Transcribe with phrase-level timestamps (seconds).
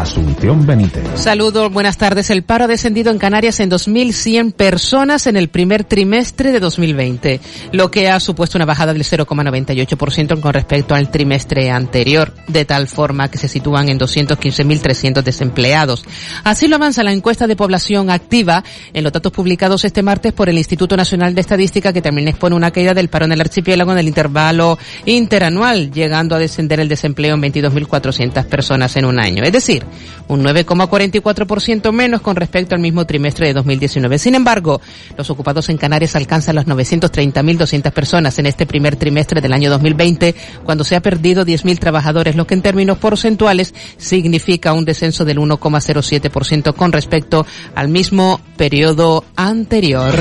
[0.00, 1.04] Asunción Benítez.
[1.14, 2.28] Saludos, buenas tardes.
[2.28, 7.40] El paro ha descendido en Canarias en 2.100 personas en el primer trimestre de 2020,
[7.72, 12.88] lo que ha supuesto una bajada del 0,98% con respecto al trimestre anterior, de tal
[12.88, 16.04] forma que se sitúan en 215.300 desempleados.
[16.44, 20.50] Así lo avanza la encuesta de población activa en los datos publicados este martes por
[20.50, 23.92] el Instituto Nacional de Estadística que también expone una caída del paro en el archipiélago
[23.92, 29.42] en el intervalo interanual, llegando a descender el desempleo en 22.400 personas en un año.
[29.42, 29.85] Es decir,
[30.28, 34.18] un 9,44% menos con respecto al mismo trimestre de 2019.
[34.18, 34.80] Sin embargo,
[35.16, 40.34] los ocupados en Canarias alcanzan las 930.200 personas en este primer trimestre del año 2020,
[40.64, 45.38] cuando se ha perdido 10.000 trabajadores, lo que en términos porcentuales significa un descenso del
[45.38, 50.14] 1,07% con respecto al mismo periodo anterior.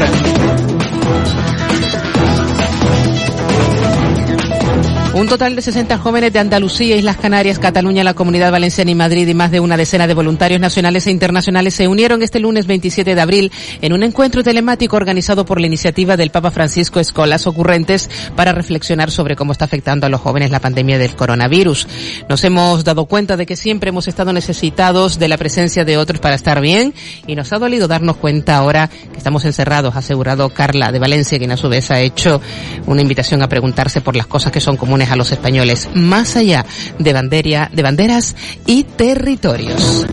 [5.16, 9.26] Un total de 60 jóvenes de Andalucía, Islas Canarias, Cataluña, la Comunidad Valenciana y Madrid
[9.26, 13.16] y más de una decena de voluntarios nacionales e internacionales se unieron este lunes 27
[13.16, 13.50] de abril
[13.82, 19.10] en un encuentro telemático organizado por la iniciativa del Papa Francisco Escolas Ocurrentes para reflexionar
[19.10, 21.88] sobre cómo está afectando a los jóvenes la pandemia del coronavirus.
[22.28, 26.20] Nos hemos dado cuenta de que siempre hemos estado necesitados de la presencia de otros
[26.20, 26.94] para estar bien
[27.26, 31.54] y nos ha dolido darnos cuenta ahora que estamos encerrados, asegurado Carla de Valencia, quien
[31.54, 32.42] a su vez ha hecho
[32.86, 36.66] una invitación a preguntarse por las cosas que son comunes a los españoles, más allá
[37.00, 37.14] de,
[37.72, 40.06] de banderas y territorios.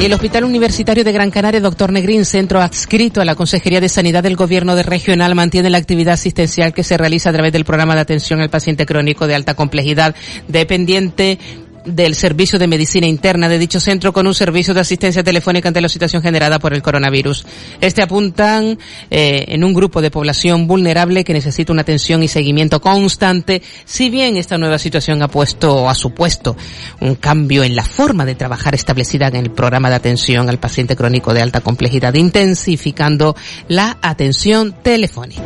[0.00, 4.22] El Hospital Universitario de Gran Canaria, Doctor Negrín, centro adscrito a la Consejería de Sanidad
[4.22, 7.94] del Gobierno de Regional, mantiene la actividad asistencial que se realiza a través del programa
[7.94, 10.14] de atención al paciente crónico de alta complejidad,
[10.46, 11.38] dependiente
[11.84, 15.80] del Servicio de Medicina Interna de dicho centro con un servicio de asistencia telefónica ante
[15.80, 17.46] la situación generada por el coronavirus.
[17.80, 18.78] Este apuntan
[19.10, 24.10] eh, en un grupo de población vulnerable que necesita una atención y seguimiento constante, si
[24.10, 26.56] bien esta nueva situación ha puesto o ha supuesto
[27.00, 30.96] un cambio en la forma de trabajar establecida en el programa de atención al paciente
[30.96, 33.36] crónico de alta complejidad, intensificando
[33.68, 35.42] la atención telefónica.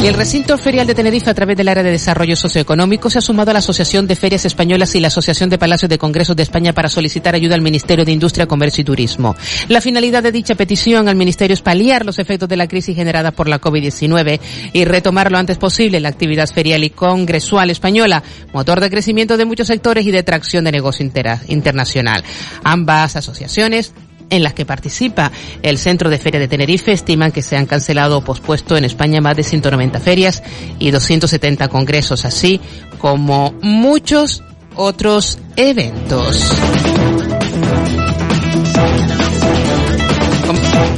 [0.00, 3.20] Y el recinto ferial de Tenerife a través del área de desarrollo socioeconómico se ha
[3.20, 6.44] sumado a la Asociación de Ferias Españolas y la Asociación de Palacios de Congresos de
[6.44, 9.34] España para solicitar ayuda al Ministerio de Industria, Comercio y Turismo.
[9.66, 13.32] La finalidad de dicha petición al Ministerio es paliar los efectos de la crisis generada
[13.32, 14.38] por la COVID-19
[14.72, 18.22] y retomar lo antes posible la actividad ferial y congresual española,
[18.52, 21.10] motor de crecimiento de muchos sectores y de tracción de negocio
[21.48, 22.22] internacional.
[22.62, 23.92] Ambas asociaciones
[24.30, 28.18] en las que participa el Centro de Feria de Tenerife estiman que se han cancelado
[28.18, 30.42] o pospuesto en España más de 190 ferias
[30.78, 32.60] y 270 congresos, así
[32.98, 34.42] como muchos
[34.76, 36.52] otros eventos.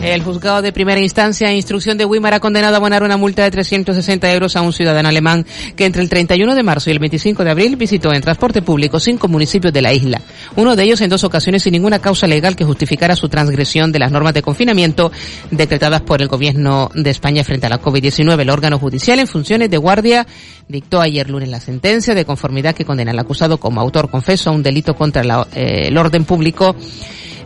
[0.02, 3.50] El juzgado de primera instancia, instrucción de Wimar, ha condenado a abonar una multa de
[3.50, 5.44] 360 euros a un ciudadano alemán
[5.76, 8.98] que entre el 31 de marzo y el 25 de abril visitó en transporte público
[8.98, 10.22] cinco municipios de la isla.
[10.56, 13.98] Uno de ellos en dos ocasiones sin ninguna causa legal que justificara su transgresión de
[13.98, 15.12] las normas de confinamiento
[15.50, 18.40] decretadas por el gobierno de España frente a la COVID-19.
[18.40, 20.26] El órgano judicial en funciones de guardia
[20.66, 24.54] dictó ayer lunes la sentencia de conformidad que condena al acusado como autor confeso a
[24.54, 26.74] un delito contra eh, el orden público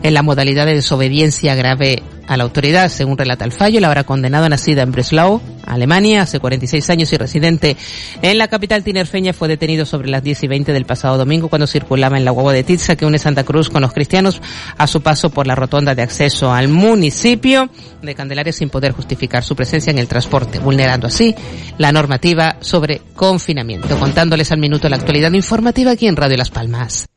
[0.05, 2.89] en la modalidad de desobediencia grave a la autoridad.
[2.89, 7.17] Según relata el fallo, la habrá condenado nacida en Breslau, Alemania, hace 46 años y
[7.17, 7.75] residente
[8.21, 11.65] en la capital tinerfeña, fue detenido sobre las 10 y 20 del pasado domingo cuando
[11.65, 14.43] circulaba en la guagua de Tizza que une Santa Cruz con los cristianos
[14.77, 17.67] a su paso por la rotonda de acceso al municipio
[18.03, 21.33] de Candelaria sin poder justificar su presencia en el transporte, vulnerando así
[21.79, 23.97] la normativa sobre confinamiento.
[23.97, 27.07] Contándoles al minuto la actualidad informativa aquí en Radio Las Palmas.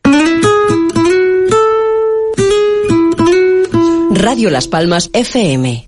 [4.19, 5.87] Radio Las Palmas FM.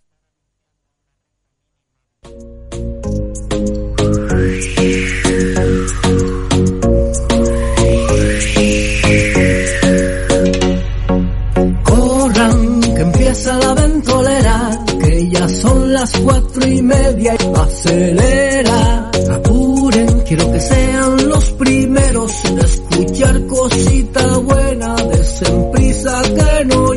[11.83, 19.11] Corran, que empieza la ventolera, que ya son las cuatro y media y acelera.
[19.33, 26.90] Apuren, quiero que sean los primeros en escuchar cosita buena, de prisa que no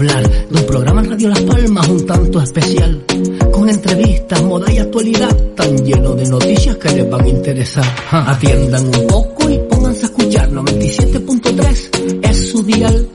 [0.00, 3.04] hablar de un programa en Radio Las Palmas un tanto especial,
[3.52, 7.84] con entrevistas, moda y actualidad, tan lleno de noticias que les van a interesar.
[8.10, 13.09] Atiendan un poco y pónganse a escuchar 97.3 es su dial.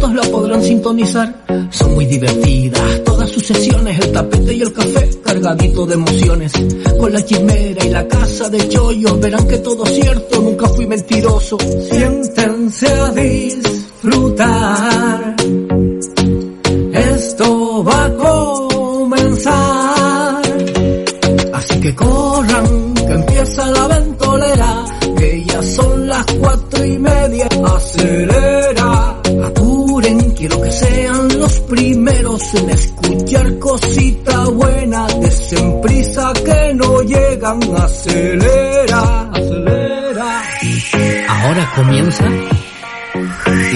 [0.00, 1.34] Bájense la podrán sintonizar.
[1.70, 6.52] Son muy divertidas todas sus sesiones, el tapete y el café cargadito de emociones.
[6.98, 11.58] Con la chimera y la casa de chollos verán que todo cierto, nunca fui mentiroso.
[11.90, 14.54] Siéntense a disfrutar.
[16.92, 19.54] Esto va a comenzar.
[21.52, 24.84] Así que corran, que empieza la ventolera.
[25.16, 27.48] Que ya son las cuatro y media.
[27.64, 28.63] Acelera,
[30.78, 35.06] sean los primeros en escuchar cosita buena.
[35.20, 37.60] Desen prisa que no llegan.
[37.76, 40.42] Acelera, acelera.
[41.28, 42.24] Ahora comienza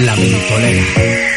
[0.06, 1.28] la ventolera.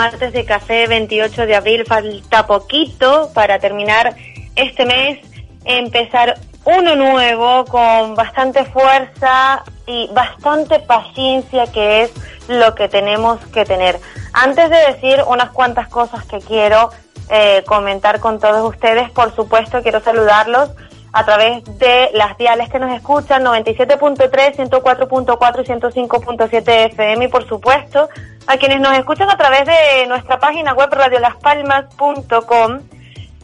[0.00, 4.16] Martes, de café, 28 de abril, falta poquito para terminar
[4.56, 5.18] este mes,
[5.66, 12.12] empezar uno nuevo con bastante fuerza y bastante paciencia que es
[12.48, 14.00] lo que tenemos que tener.
[14.32, 16.88] Antes de decir unas cuantas cosas que quiero
[17.28, 20.70] eh, comentar con todos ustedes, por supuesto quiero saludarlos
[21.12, 27.46] a través de las diales que nos escuchan, 97.3, 104.4 y 105.7 FM y por
[27.46, 28.08] supuesto
[28.46, 32.80] a quienes nos escuchan a través de nuestra página web radiolaspalmas.com.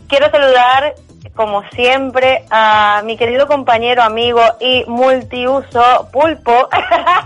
[0.08, 0.94] Quiero saludar
[1.34, 6.68] como siempre a mi querido compañero, amigo y multiuso Pulpo,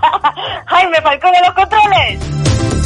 [0.66, 2.79] Jaime Falcón de los controles.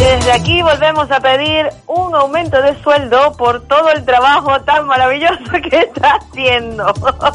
[0.00, 5.52] Desde aquí volvemos a pedir un aumento de sueldo por todo el trabajo tan maravilloso
[5.68, 6.90] que está haciendo.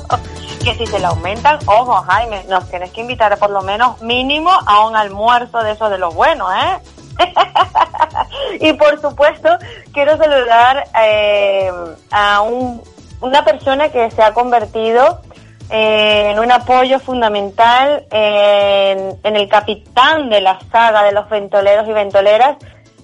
[0.63, 4.49] que si se le aumentan, ojo Jaime, nos tienes que invitar por lo menos mínimo
[4.49, 6.79] a un almuerzo de esos de los buenos, ¿eh?
[8.61, 9.47] y por supuesto
[9.93, 11.71] quiero saludar eh,
[12.09, 12.81] a un,
[13.21, 15.21] una persona que se ha convertido
[15.69, 21.93] en un apoyo fundamental en, en, el capitán de la saga de los ventoleros y
[21.93, 22.57] ventoleras.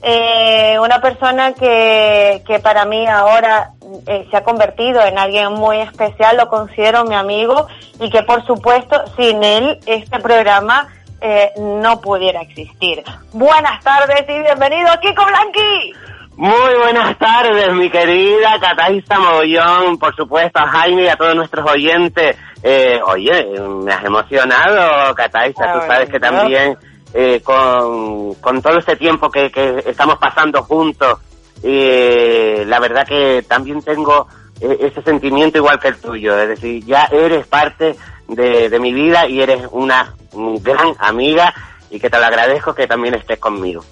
[0.04, 3.74] Eh, una persona que, que para mí ahora
[4.08, 7.68] eh, se ha convertido en alguien muy especial, lo considero mi amigo
[8.00, 10.88] y que por supuesto sin él este programa
[11.22, 13.04] eh, no pudiera existir.
[13.32, 15.94] Buenas tardes y bienvenido Kiko Blanqui.
[16.42, 21.70] Muy buenas tardes, mi querida Cataisa Mogollón, por supuesto a Jaime y a todos nuestros
[21.70, 22.36] oyentes.
[22.64, 26.76] Eh, oye, me has emocionado, Cataisa, tú sabes que también
[27.14, 31.20] eh, con, con todo este tiempo que, que estamos pasando juntos.
[31.62, 34.26] Y la verdad que también tengo
[34.60, 37.96] eh, ese sentimiento igual que el tuyo, es decir, ya eres parte
[38.28, 41.54] de, de mi vida y eres una gran amiga
[41.92, 43.84] y que te lo agradezco que también estés conmigo.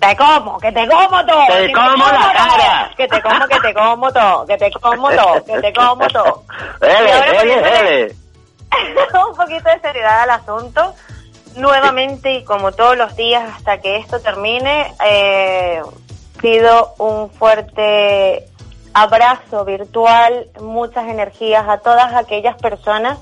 [0.00, 1.46] Te como, que te como todo.
[1.46, 2.90] Te que como la cara.
[2.96, 4.46] Que te como, que te como todo.
[4.46, 5.44] Que te como todo.
[5.44, 6.42] Que te como todo.
[9.30, 10.94] Un poquito de seriedad al asunto.
[11.56, 15.80] Nuevamente y como todos los días hasta que esto termine, eh,
[16.40, 18.44] pido un fuerte
[18.92, 23.18] abrazo virtual, muchas energías a todas aquellas personas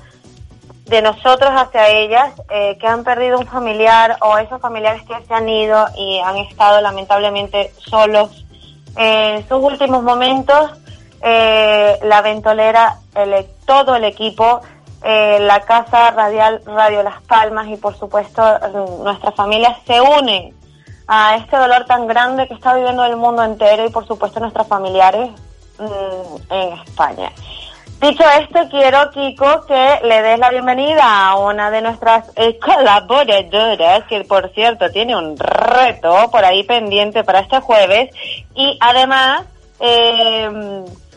[0.85, 5.33] de nosotros hacia ellas eh, que han perdido un familiar o esos familiares que se
[5.35, 8.45] han ido y han estado lamentablemente solos
[8.97, 10.73] en sus últimos momentos.
[11.25, 14.61] eh, la ventolera, el- todo el equipo,
[15.05, 18.43] eh, la Casa Radial Radio Las Palmas y por supuesto
[19.05, 20.53] nuestras familias se unen
[21.07, 24.67] a este dolor tan grande que está viviendo el mundo entero y por supuesto nuestros
[24.67, 25.31] familiares
[25.79, 27.31] mm, en España.
[28.03, 34.03] Dicho esto, quiero, Kiko, que le des la bienvenida a una de nuestras eh, colaboradoras,
[34.09, 38.11] que por cierto tiene un reto por ahí pendiente para este jueves.
[38.57, 39.43] Y además,
[39.79, 40.51] eh,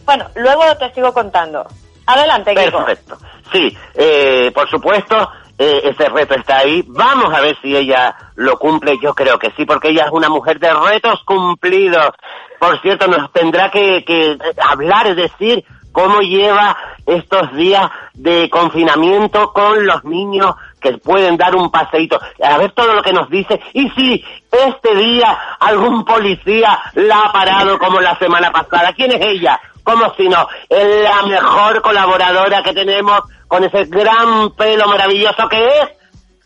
[0.06, 1.65] bueno, luego te sigo contando.
[2.06, 2.86] Adelante, Kiko.
[2.86, 3.18] Perfecto.
[3.51, 5.27] Sí, eh, por supuesto,
[5.58, 6.84] eh, ese reto está ahí.
[6.86, 9.00] Vamos a ver si ella lo cumple.
[9.01, 12.12] Yo creo que sí, porque ella es una mujer de retos cumplidos.
[12.60, 15.65] Por cierto, nos tendrá que, que hablar, es decir,
[15.96, 16.75] cómo lleva
[17.06, 22.20] estos días de confinamiento con los niños que pueden dar un paseíto.
[22.44, 23.62] A ver todo lo que nos dice.
[23.72, 28.92] Y si este día algún policía la ha parado como la semana pasada.
[28.92, 29.58] ¿Quién es ella?
[29.86, 35.66] Como si no, es la mejor colaboradora que tenemos con ese gran pelo maravilloso que
[35.66, 35.90] es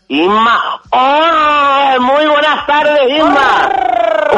[0.08, 0.80] Inma.
[0.90, 2.00] ¡Oh!
[2.00, 3.90] Muy buenas tardes, Inma.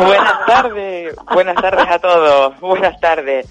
[0.07, 3.47] Buenas tardes, buenas tardes a todos, buenas tardes.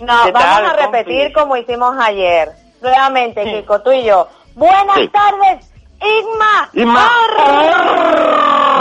[0.00, 1.32] No, ¿Qué vamos tal, a repetir compi?
[1.32, 2.50] como hicimos ayer.
[2.82, 4.28] Nuevamente, Kiko, tú y yo.
[4.54, 5.08] Buenas Sí.
[5.08, 6.68] tardes, Igma.
[6.74, 7.10] Inma.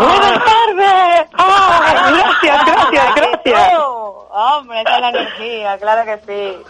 [0.01, 1.27] Buenas tardes.
[1.37, 3.71] ¡Ay, gracias, gracias, gracias.
[3.77, 6.63] Oh, hombre, esa es la energía, claro que sí.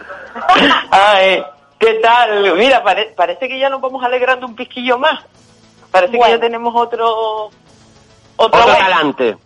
[0.90, 1.44] Ay,
[1.80, 2.54] ¿qué tal?
[2.56, 5.24] Mira, pare- parece que ya nos vamos alegrando un pisquillo más.
[5.90, 7.50] Parece que ya tenemos otro...
[8.38, 9.36] Otro Otro talante.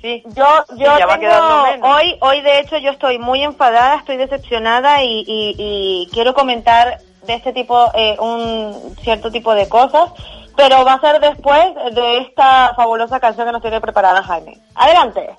[0.00, 0.22] Sí.
[0.34, 1.96] Yo, yo ya va quedando tengo, menos.
[1.96, 7.00] hoy, hoy de hecho yo estoy muy enfadada, estoy decepcionada y, y, y quiero comentar
[7.26, 10.10] de este tipo, eh, un cierto tipo de cosas,
[10.56, 14.58] pero va a ser después de esta fabulosa canción que nos tiene preparada Jaime.
[14.74, 15.36] Adelante.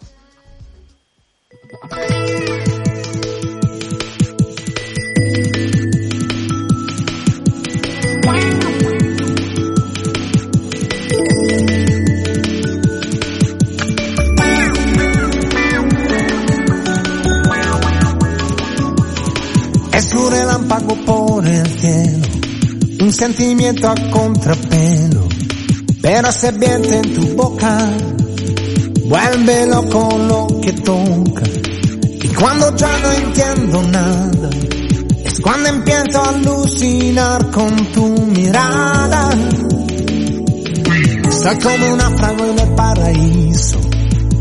[20.71, 22.27] Un relámpago por el cielo,
[23.01, 25.27] un sentimiento a contrapelo,
[26.01, 27.89] pero se vierte en tu boca,
[29.05, 31.43] vuelve loco lo que toca.
[32.23, 34.49] Y cuando ya no entiendo nada,
[35.25, 39.29] es cuando empiezo a alucinar con tu mirada.
[41.31, 43.79] Soy como una fragua en el paraíso,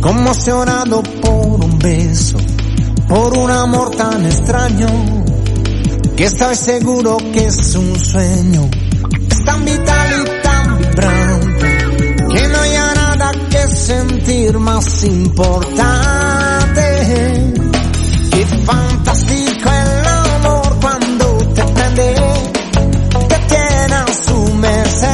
[0.00, 2.36] conmocionado por un beso,
[3.08, 5.19] por un amor tan extraño
[6.20, 8.68] que estoy seguro que es un sueño.
[9.30, 11.78] Es tan vital y tan vibrante
[12.28, 16.82] que no hay nada que sentir más importante.
[18.32, 22.14] Qué fantástico el amor cuando te prende,
[23.26, 25.09] te tiene a su merced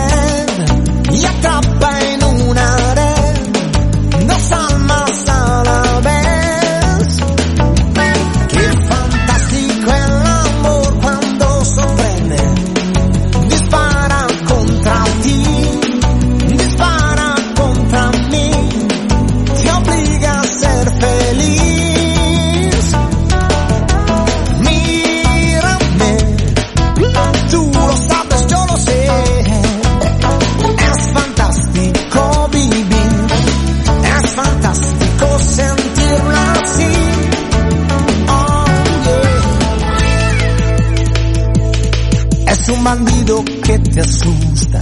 [43.66, 44.78] que te asusta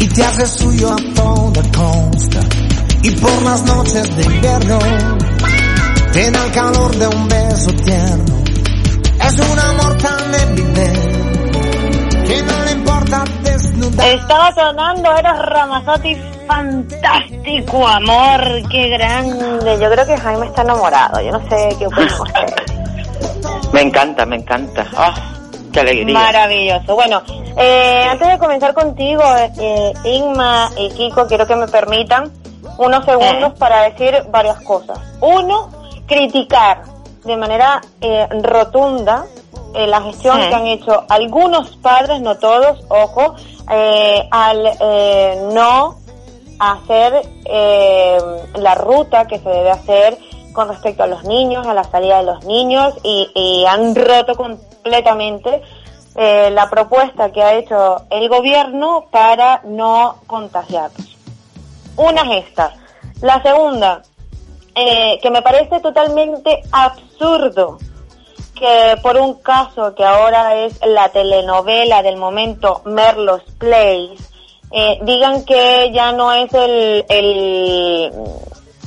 [0.00, 2.40] y te hace suyo a toda costa.
[3.02, 4.78] Y por las noches de invierno
[6.12, 8.34] te da el calor de un beso tierno.
[9.24, 11.10] Es un amor tan evidente
[12.26, 14.08] que no le importa desnudar.
[14.08, 16.16] Estaba sonando Eros Ramazzotti
[16.48, 19.78] fantástico amor, qué grande.
[19.80, 21.20] Yo creo que Jaime está enamorado.
[21.20, 23.72] Yo no sé qué opinan ustedes.
[23.72, 24.84] Me encanta, me encanta.
[24.96, 25.14] ¡Ah!
[25.72, 26.12] ¡Qué alegría!
[26.12, 26.94] Maravilloso.
[26.96, 27.22] Bueno,
[27.56, 29.22] eh, antes de comenzar contigo,
[29.58, 32.32] eh, Inma y Kiko, quiero que me permitan
[32.78, 34.98] unos segundos para decir varias cosas.
[35.20, 35.70] Uno,
[36.06, 36.82] criticar
[37.24, 39.26] de manera eh, rotunda
[39.74, 43.34] eh, la gestión que han hecho algunos padres, no todos, ojo,
[43.70, 45.96] eh, al eh, no
[46.58, 48.18] hacer eh,
[48.56, 50.18] la ruta que se debe hacer
[50.52, 54.34] con respecto a los niños, a la salida de los niños y, y han roto
[54.34, 55.62] completamente
[56.16, 61.16] eh, la propuesta que ha hecho el gobierno para no contagiarnos.
[61.96, 62.74] Una es esta.
[63.20, 64.02] La segunda,
[64.74, 67.78] eh, que me parece totalmente absurdo
[68.60, 74.16] que por un caso que ahora es la telenovela del momento Merlos Place,
[74.70, 78.12] eh, digan que ya no es el, el,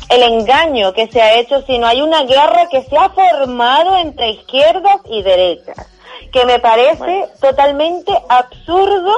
[0.10, 4.30] el engaño que se ha hecho, sino hay una guerra que se ha formado entre
[4.30, 5.88] izquierdas y derechas,
[6.32, 9.14] que me parece totalmente absurdo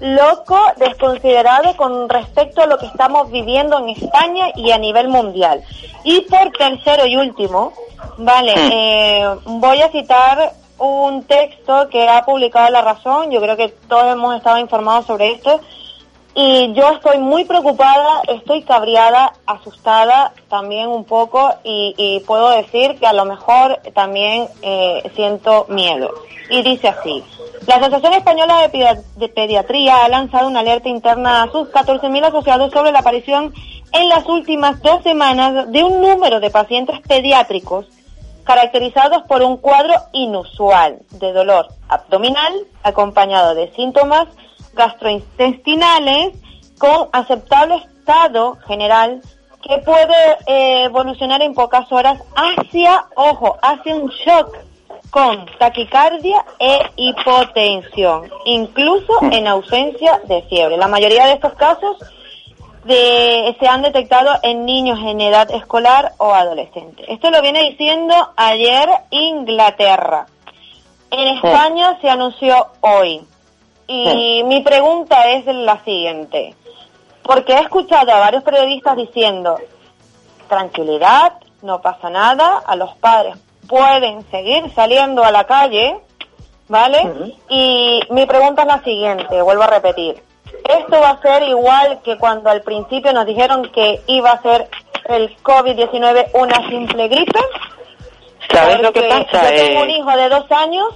[0.00, 5.62] loco, desconsiderado con respecto a lo que estamos viviendo en España y a nivel mundial.
[6.04, 7.72] Y por tercero y último,
[8.16, 13.68] vale, eh, voy a citar un texto que ha publicado La Razón, yo creo que
[13.88, 15.60] todos hemos estado informados sobre esto,
[16.34, 23.06] y yo estoy muy preocupada, estoy cabreada, asustada también un poco y, puedo decir que
[23.06, 26.10] a lo mejor también eh, siento miedo.
[26.48, 27.24] Y dice así,
[27.66, 32.92] la Asociación Española de Pediatría ha lanzado una alerta interna a sus 14.000 asociados sobre
[32.92, 33.52] la aparición
[33.92, 37.86] en las últimas dos semanas de un número de pacientes pediátricos
[38.44, 44.26] caracterizados por un cuadro inusual de dolor abdominal acompañado de síntomas
[44.74, 46.34] gastrointestinales
[46.78, 49.20] con aceptable estado general
[49.62, 54.56] que puede eh, evolucionar en pocas horas hacia, ojo, hacia un shock
[55.10, 60.76] con taquicardia e hipotensión, incluso en ausencia de fiebre.
[60.78, 61.96] La mayoría de estos casos
[62.84, 67.12] de- se han detectado en niños en edad escolar o adolescente.
[67.12, 70.26] Esto lo viene diciendo ayer Inglaterra.
[71.10, 73.20] En España se anunció hoy.
[73.92, 76.54] Y mi pregunta es la siguiente.
[77.22, 79.58] Porque he escuchado a varios periodistas diciendo,
[80.48, 83.36] tranquilidad, no pasa nada, a los padres
[83.68, 85.96] pueden seguir saliendo a la calle,
[86.68, 87.34] ¿vale?
[87.48, 90.20] Y mi pregunta es la siguiente, vuelvo a repetir.
[90.68, 94.68] ¿Esto va a ser igual que cuando al principio nos dijeron que iba a ser
[95.06, 97.38] el COVID-19 una simple gripe?
[98.52, 99.50] ¿Sabes lo que pasa?
[99.50, 100.86] Yo tengo Eh, un hijo de dos años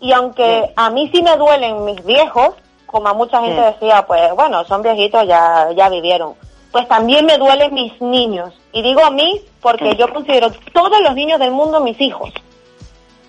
[0.00, 2.50] y aunque a mí sí me duelen mis viejos,
[2.86, 3.64] como a mucha gente Mm.
[3.74, 6.34] decía, pues bueno, son viejitos, ya, ya vivieron.
[6.72, 8.52] Pues también me duelen mis niños.
[8.72, 9.96] Y digo mis porque Mm.
[9.96, 12.30] yo considero todos los niños del mundo mis hijos.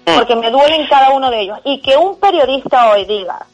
[0.05, 0.15] Mm.
[0.15, 1.59] Porque me duelen cada uno de ellos.
[1.63, 3.45] Y que un periodista hoy diga,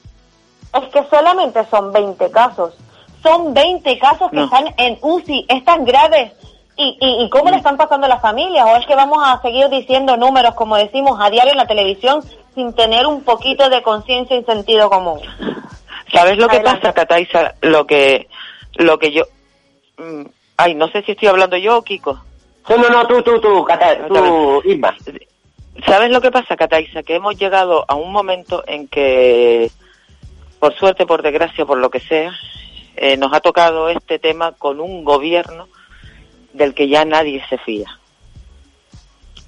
[0.73, 2.73] es que solamente son 20 casos.
[3.21, 4.45] Son 20 casos que No.
[4.45, 6.33] están en UCI, están graves.
[6.75, 8.65] ¿Y, y, y cómo le están pasando a las familias?
[8.67, 12.23] ¿O es que vamos a seguir diciendo números, como decimos a diario en la televisión,
[12.55, 15.19] sin tener un poquito de conciencia y sentido común?
[16.11, 16.81] ¿Sabes lo que Adelante.
[16.81, 17.55] pasa, Cataisa?
[17.61, 18.27] Lo que,
[18.75, 19.23] lo que yo...
[19.97, 20.23] mm,
[20.57, 22.19] Ay, no sé si estoy hablando yo o Kiko.
[22.69, 24.95] No, no, no, tú, tú, tú, Cata, tú, Irma.
[25.85, 27.01] ¿Sabes lo que pasa, Cataisa?
[27.03, 29.71] Que hemos llegado a un momento en que,
[30.59, 32.31] por suerte, por desgracia, por lo que sea,
[32.95, 35.67] eh, nos ha tocado este tema con un gobierno
[36.53, 37.99] del que ya nadie se fía.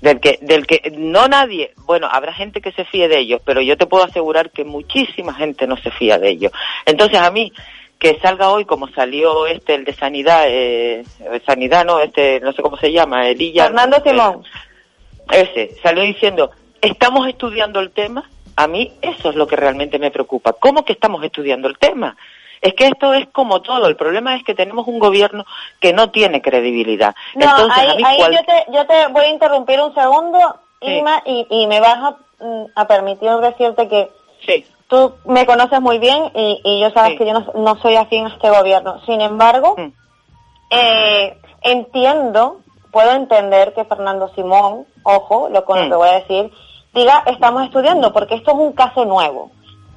[0.01, 3.61] Del que, del que no nadie, bueno, habrá gente que se fíe de ellos, pero
[3.61, 6.51] yo te puedo asegurar que muchísima gente no se fía de ellos.
[6.85, 7.51] Entonces a mí,
[7.97, 11.03] que salga hoy como salió este, el de sanidad, eh,
[11.45, 13.65] sanidad no, este, no sé cómo se llama, Elilla.
[13.65, 14.43] Fernando Simón.
[15.31, 20.11] Ese, salió diciendo, estamos estudiando el tema, a mí eso es lo que realmente me
[20.11, 20.53] preocupa.
[20.53, 22.15] ¿Cómo que estamos estudiando el tema?
[22.65, 25.45] Es que esto es como todo, el problema es que tenemos un gobierno
[25.79, 27.13] que no tiene credibilidad.
[27.35, 29.93] No, Entonces, ahí, a mí ahí cual- yo, te, yo te voy a interrumpir un
[29.93, 30.39] segundo,
[30.81, 30.87] Sí.
[30.91, 32.11] Irma, y, y me vas a,
[32.43, 34.11] mm, a permitir decirte que
[34.45, 34.65] Sí.
[34.87, 37.17] tú me conoces muy bien y, y yo sabes Sí.
[37.19, 38.99] que yo no, no soy afín a este gobierno.
[39.05, 39.91] Sin embargo, Mm.
[40.71, 45.89] eh, entiendo, puedo entender que Fernando Simón, ojo, lo con lo Mm.
[45.89, 46.51] que voy a decir,
[46.93, 49.51] diga estamos estudiando, porque esto es un caso nuevo.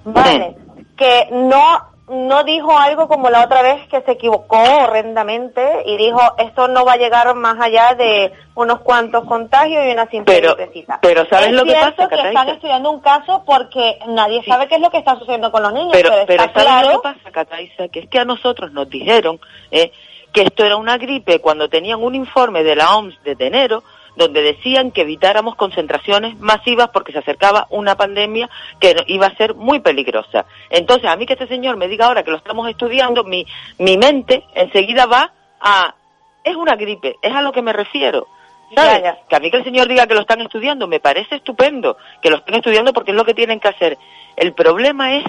[0.04, 0.56] Vale,
[0.96, 6.20] que no no dijo algo como la otra vez que se equivocó horrendamente y dijo
[6.38, 10.54] esto no va a llegar más allá de unos cuantos contagios y una simple Pero-
[10.54, 10.98] gripecita.
[11.02, 14.76] pero ¿sabes Es lo que pasa, que están estudiando un caso porque nadie sabe qué
[14.76, 17.88] es lo que está sucediendo con los niños, pero, pero, ¿sabes claro lo que pasa?
[17.90, 19.38] Que es que a nosotros nos dijeron
[19.70, 19.92] eh,
[20.32, 23.82] que esto era una gripe cuando tenían un informe de la OMS desde enero
[24.18, 28.50] donde decían que evitáramos concentraciones masivas porque se acercaba una pandemia
[28.80, 30.44] que iba a ser muy peligrosa.
[30.70, 33.46] Entonces, a mí que este señor me diga ahora que lo estamos estudiando, mi,
[33.78, 35.94] mi mente enseguida va a,
[36.42, 38.26] es una gripe, es a lo que me refiero.
[38.74, 39.02] ¿Sabes?
[39.02, 39.18] Ya, ya.
[39.28, 42.28] Que a mí que el señor diga que lo están estudiando, me parece estupendo que
[42.28, 43.96] lo estén estudiando porque es lo que tienen que hacer.
[44.36, 45.24] El problema es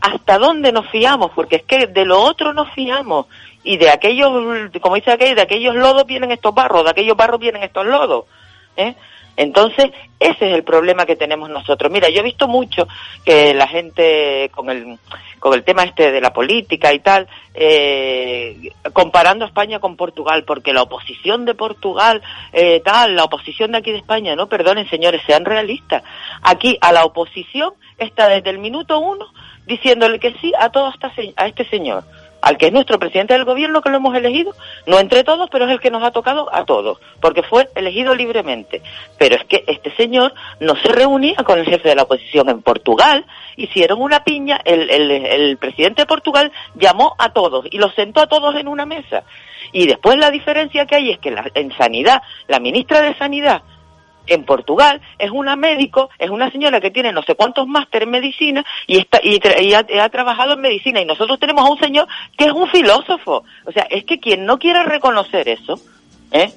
[0.00, 3.26] hasta dónde nos fiamos, porque es que de lo otro nos fiamos
[3.62, 4.30] y de aquellos,
[4.80, 8.24] como dice aquel, de aquellos lodos vienen estos barros, de aquellos barros vienen estos lodos.
[8.76, 8.94] ¿eh?
[9.36, 11.90] Entonces, ese es el problema que tenemos nosotros.
[11.90, 12.86] Mira, yo he visto mucho
[13.24, 14.98] que la gente con el,
[15.38, 20.74] con el tema este de la política y tal, eh, comparando España con Portugal, porque
[20.74, 22.20] la oposición de Portugal,
[22.52, 26.02] eh, tal, la oposición de aquí de España, no, perdonen señores, sean realistas.
[26.42, 29.26] Aquí a la oposición está desde el minuto uno
[29.66, 30.92] diciéndole que sí a todo
[31.36, 32.04] a este señor,
[32.42, 34.54] al que es nuestro presidente del gobierno que lo hemos elegido,
[34.86, 38.14] no entre todos, pero es el que nos ha tocado a todos, porque fue elegido
[38.14, 38.82] libremente.
[39.18, 42.62] Pero es que este señor no se reunía con el jefe de la oposición en
[42.62, 43.24] Portugal,
[43.56, 48.54] hicieron una piña, el, presidente de Portugal llamó a todos y los sentó a todos
[48.56, 49.24] en una mesa.
[49.72, 53.62] Y después la diferencia que hay es que en sanidad, la ministra de Sanidad
[54.30, 58.10] en Portugal es una médico, es una señora que tiene no sé cuántos máster en
[58.10, 59.40] medicina y está y,
[59.74, 62.06] ha, ha trabajado en medicina y nosotros tenemos a un señor
[62.38, 63.44] que es un filósofo.
[63.66, 65.80] O sea, es que quien no quiera reconocer eso,
[66.30, 66.52] ¿eh?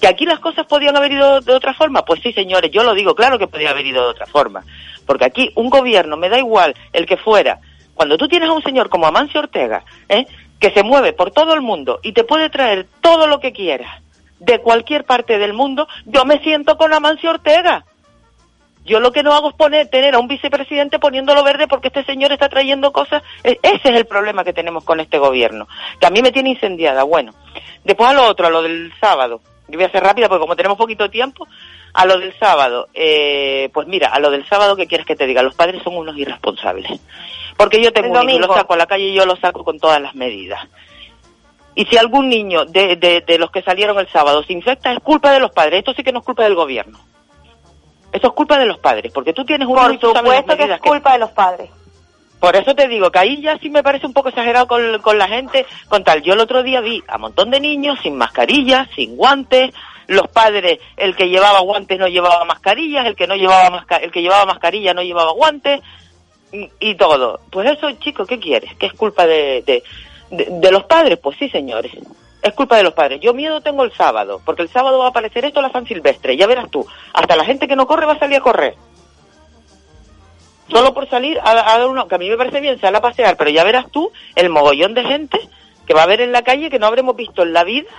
[0.00, 2.94] Que aquí las cosas podían haber ido de otra forma, pues sí, señores, yo lo
[2.94, 4.64] digo, claro que podía haber ido de otra forma,
[5.04, 7.58] porque aquí un gobierno, me da igual el que fuera,
[7.92, 10.26] cuando tú tienes a un señor como Amancio Ortega, ¿eh?
[10.58, 14.02] que se mueve por todo el mundo y te puede traer todo lo que quieras
[14.40, 17.84] de cualquier parte del mundo, yo me siento con Amancio Ortega.
[18.84, 22.02] Yo lo que no hago es poner, tener a un vicepresidente poniéndolo verde porque este
[22.04, 23.22] señor está trayendo cosas.
[23.44, 25.68] E- Ese es el problema que tenemos con este gobierno,
[26.00, 27.04] que a mí me tiene incendiada.
[27.04, 27.32] Bueno,
[27.84, 29.40] después a lo otro, a lo del sábado.
[29.68, 31.46] Yo voy a ser rápida porque como tenemos poquito tiempo,
[31.92, 32.88] a lo del sábado.
[32.94, 35.42] Eh, pues mira, a lo del sábado, ¿qué quieres que te diga?
[35.42, 37.00] Los padres son unos irresponsables.
[37.56, 39.78] Porque yo tengo un hijo lo saco a la calle y yo lo saco con
[39.78, 40.66] todas las medidas.
[41.74, 44.98] Y si algún niño de, de, de los que salieron el sábado se infecta, es
[45.00, 45.78] culpa de los padres.
[45.78, 46.98] Esto sí que no es culpa del gobierno.
[48.12, 49.82] Eso es culpa de los padres, porque tú tienes un por
[50.18, 51.70] supuesto que es culpa de los padres.
[52.40, 55.16] Por eso te digo que ahí ya sí me parece un poco exagerado con, con
[55.18, 56.22] la gente, con tal.
[56.22, 59.72] Yo el otro día vi a un montón de niños sin mascarillas, sin guantes,
[60.08, 64.10] los padres, el que llevaba guantes no llevaba mascarillas, el que no llevaba masca- el
[64.10, 65.80] que llevaba mascarilla no llevaba guantes
[66.50, 67.40] y, y todo.
[67.50, 68.74] Pues eso, chicos, ¿qué quieres?
[68.74, 69.84] ¿Que es culpa de, de,
[70.30, 71.18] de- de los padres?
[71.18, 71.92] Pues sí, señores.
[72.42, 73.20] Es culpa de los padres.
[73.20, 75.86] Yo miedo tengo el sábado, porque el sábado va a aparecer esto a la San
[75.86, 76.36] Silvestre.
[76.36, 76.86] Ya verás tú.
[77.12, 78.74] Hasta la gente que no corre va a salir a correr
[80.68, 83.00] solo por salir a, a dar uno, que a mí me parece bien, sal a
[83.00, 85.40] pasear, pero ya verás tú el mogollón de gente
[85.84, 87.90] que va a haber en la calle que no habremos visto en la vida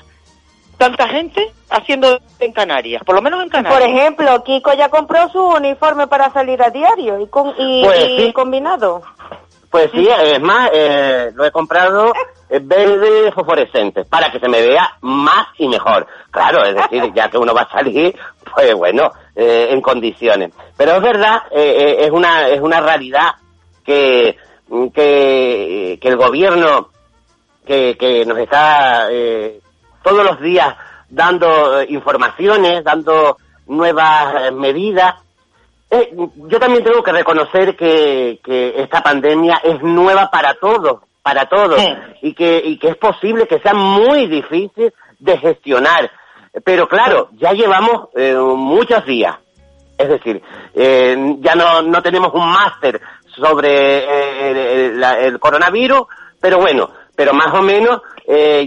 [0.77, 3.77] tanta gente haciendo en Canarias, por lo menos en Canarias.
[3.77, 7.99] Por ejemplo, Kiko ya compró su uniforme para salir a diario y, con, y, Pues
[8.07, 8.33] y sí.
[8.33, 9.01] combinado.
[9.71, 12.11] Pues sí, es más, eh, lo he comprado
[12.49, 16.05] eh, verde fosforescente para que se me vea más y mejor.
[16.29, 18.13] Claro, es decir, ya que uno va a salir,
[18.53, 20.51] pues bueno, eh, en condiciones.
[20.75, 23.35] Pero es verdad, es una es una realidad
[23.85, 24.35] que
[24.93, 26.89] que, que el gobierno
[27.65, 29.07] que, que nos está
[30.03, 30.75] todos los días
[31.09, 35.15] dando informaciones, dando nuevas medidas.
[35.91, 36.13] Eh,
[36.47, 41.79] yo también tengo que reconocer que, que esta pandemia es nueva para todos, para todos,
[41.79, 41.93] Sí.
[42.21, 46.09] y que, y que es posible que sea muy difícil de gestionar.
[46.63, 49.35] Pero claro, ya llevamos eh, muchos días.
[49.97, 50.41] Es decir,
[50.73, 52.99] eh, ya no, no tenemos un máster
[53.35, 56.03] sobre el, el- la- el coronavirus,
[56.39, 58.01] pero bueno, pero más o menos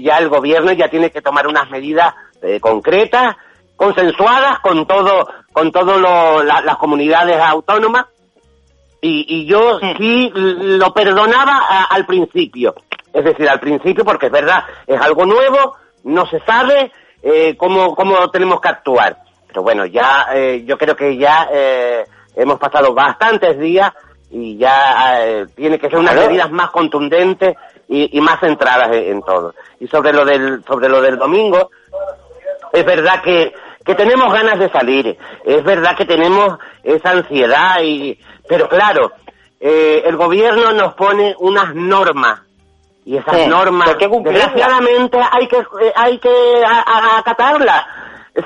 [0.03, 2.15] ya el gobierno ya tiene que tomar unas medidas
[2.61, 3.35] concretas,
[3.77, 8.07] consensuadas con todo, con todo lo- la- las comunidades autónomas.
[9.01, 12.75] Y, y yo sí lo perdonaba a- al principio.
[13.13, 16.91] Es decir, al principio, porque es verdad, es algo nuevo, no se sabe
[17.23, 19.17] eh, cómo, cómo tenemos que actuar.
[19.47, 23.93] Pero bueno, ya, eh, yo creo que ya eh, hemos pasado bastantes días
[24.31, 26.29] y ya eh, tiene que ser unas Claro.
[26.29, 27.57] medidas más contundentes
[27.89, 29.55] y, y más centradas en, en todo.
[29.79, 31.71] Y sobre lo del, sobre lo del domingo,
[32.73, 33.53] es verdad que,
[33.85, 38.19] que tenemos ganas de salir, es verdad que tenemos esa ansiedad y,
[38.49, 39.13] pero claro,
[39.61, 42.41] eh, el gobierno nos pone unas normas.
[43.07, 44.47] Y esas Sí, normas hay que cumplirlas.
[44.47, 46.63] desgraciadamente hay que eh, hay que
[47.19, 47.85] acatarlas.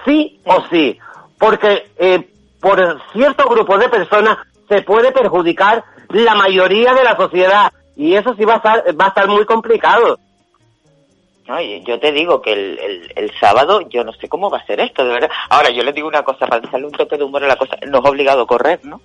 [0.05, 0.99] Sí o sí.
[1.39, 2.29] Porque eh,
[2.61, 7.73] por cierto grupo de personas se puede perjudicar la mayoría de la sociedad.
[7.95, 10.19] Y eso sí va a estar va a estar muy complicado
[11.49, 14.67] Oye, yo te digo que el, el, el sábado yo no sé cómo va a
[14.67, 15.31] ser esto, de verdad.
[15.49, 17.77] Ahora, yo le digo una cosa, para darle un toque de humor a la cosa,
[17.87, 19.01] nos ha obligado a correr, ¿no?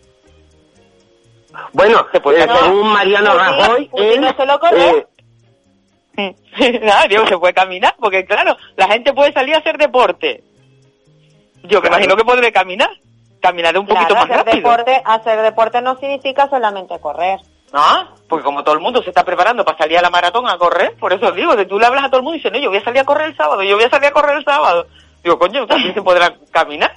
[1.71, 2.57] bueno puede eh, no.
[2.57, 5.07] según Mariano Putin- Rajoy Putin él, no se lo corre.
[6.17, 10.43] eh, Nada, digo, se puede caminar, porque claro, la gente puede salir a hacer deporte.
[11.63, 12.89] Yo me imagino que podré caminar.
[13.39, 14.69] Caminaré un poquito Claro, más hacer rápido.
[14.69, 17.39] deporte, hacer deporte no significa solamente correr.
[17.73, 18.07] ¿No?
[18.29, 20.95] Porque como todo el mundo se está preparando para salir a la maratón a correr,
[20.99, 22.69] por eso digo, de tú le hablas a todo el mundo y dicen, no, yo
[22.69, 24.85] voy a salir a correr el sábado, yo voy a salir a correr el sábado.
[25.23, 26.93] Digo, coño, también se podrá caminar.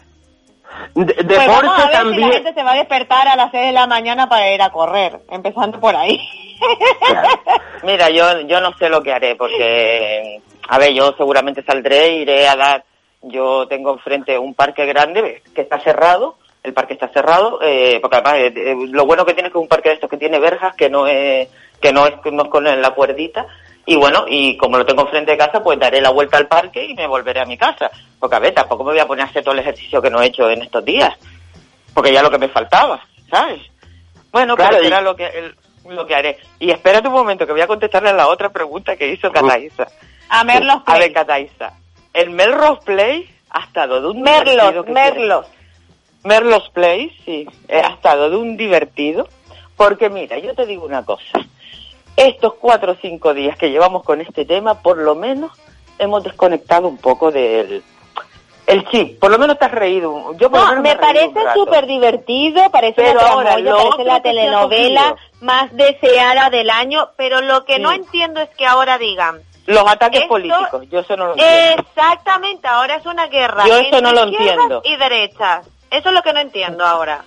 [0.95, 3.37] de- Pues deporte vamos a ver si la también gente se va a despertar a
[3.37, 6.21] las 6 de la mañana para ir a correr, empezando por ahí.
[7.83, 12.49] Mira, yo, yo no sé lo que haré, porque, a ver, yo seguramente saldré, iré
[12.49, 12.85] a dar,
[13.23, 18.17] yo tengo enfrente un parque grande que está cerrado, el parque está cerrado, eh, porque
[18.17, 20.17] además eh, eh, lo bueno que tiene es que es un parque de estos que
[20.17, 21.49] tiene verjas, que no es,
[21.81, 23.47] que no es, no es con la cuerdita,
[23.87, 26.85] y bueno, y como lo tengo enfrente de casa, pues daré la vuelta al parque
[26.85, 27.89] y me volveré a mi casa.
[28.19, 30.21] Porque a ver, tampoco me voy a poner a hacer todo el ejercicio que no
[30.21, 31.15] he hecho en estos días,
[31.95, 33.01] porque ya lo que me faltaba,
[33.31, 33.63] ¿sabes?
[34.33, 35.55] Bueno, Claro, pero y- será lo que, el-
[35.89, 36.37] lo que haré.
[36.59, 39.87] Y espérate un momento, que voy a contestarle a la otra pregunta que hizo Cataiza.
[40.29, 41.13] A Merlos A ver, Play.
[41.13, 41.73] Cataiza.
[42.13, 45.47] El Melrose Play ha estado de un Merlos, que Merlos.
[46.27, 49.29] Merlos Play, sí, ha estado de un divertido.
[49.77, 51.39] Porque mira, yo te digo una cosa.
[52.17, 55.53] Estos cuatro o cinco días que llevamos con este tema, por lo menos
[55.99, 57.83] hemos desconectado un poco del
[58.67, 59.21] el chip.
[59.21, 60.33] Por lo menos te has reído.
[60.39, 64.05] Yo por lo No, menos me parece súper divertido, parece Pero una ahora, tramoya, parece
[64.05, 67.83] la telenovela más deseada del año, pero lo que Sí.
[67.83, 71.83] no entiendo es que ahora digan, Los ataques Esto- políticos, yo eso no lo entiendo.
[71.83, 74.81] exactamente, ahora es una guerra Yo eso no lo entiendo.
[74.85, 75.69] y derechas.
[75.91, 77.25] Eso es lo que no entiendo ahora.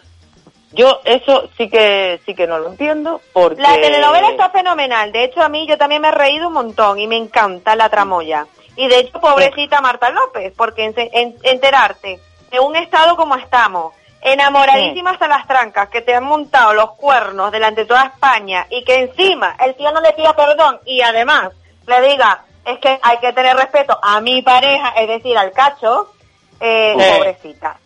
[0.72, 5.12] Yo eso sí que sí que no lo entiendo porque La telenovela está fenomenal.
[5.12, 7.90] De hecho, a mí yo también me he reído un montón y me encanta la
[7.90, 8.46] tramoya.
[8.76, 12.20] Y de hecho, pobrecita Marta López, porque en- en- enterarte
[12.52, 17.52] de un estado como estamos, enamoradísima hasta las trancas, que te han montado los cuernos
[17.52, 21.50] delante de toda España y que encima el tío no le pida perdón y además
[21.88, 26.12] le diga, es que hay que tener respeto a mi pareja, es decir, al cacho,
[26.60, 27.06] eh, Sí.
[27.18, 27.78] pobrecita.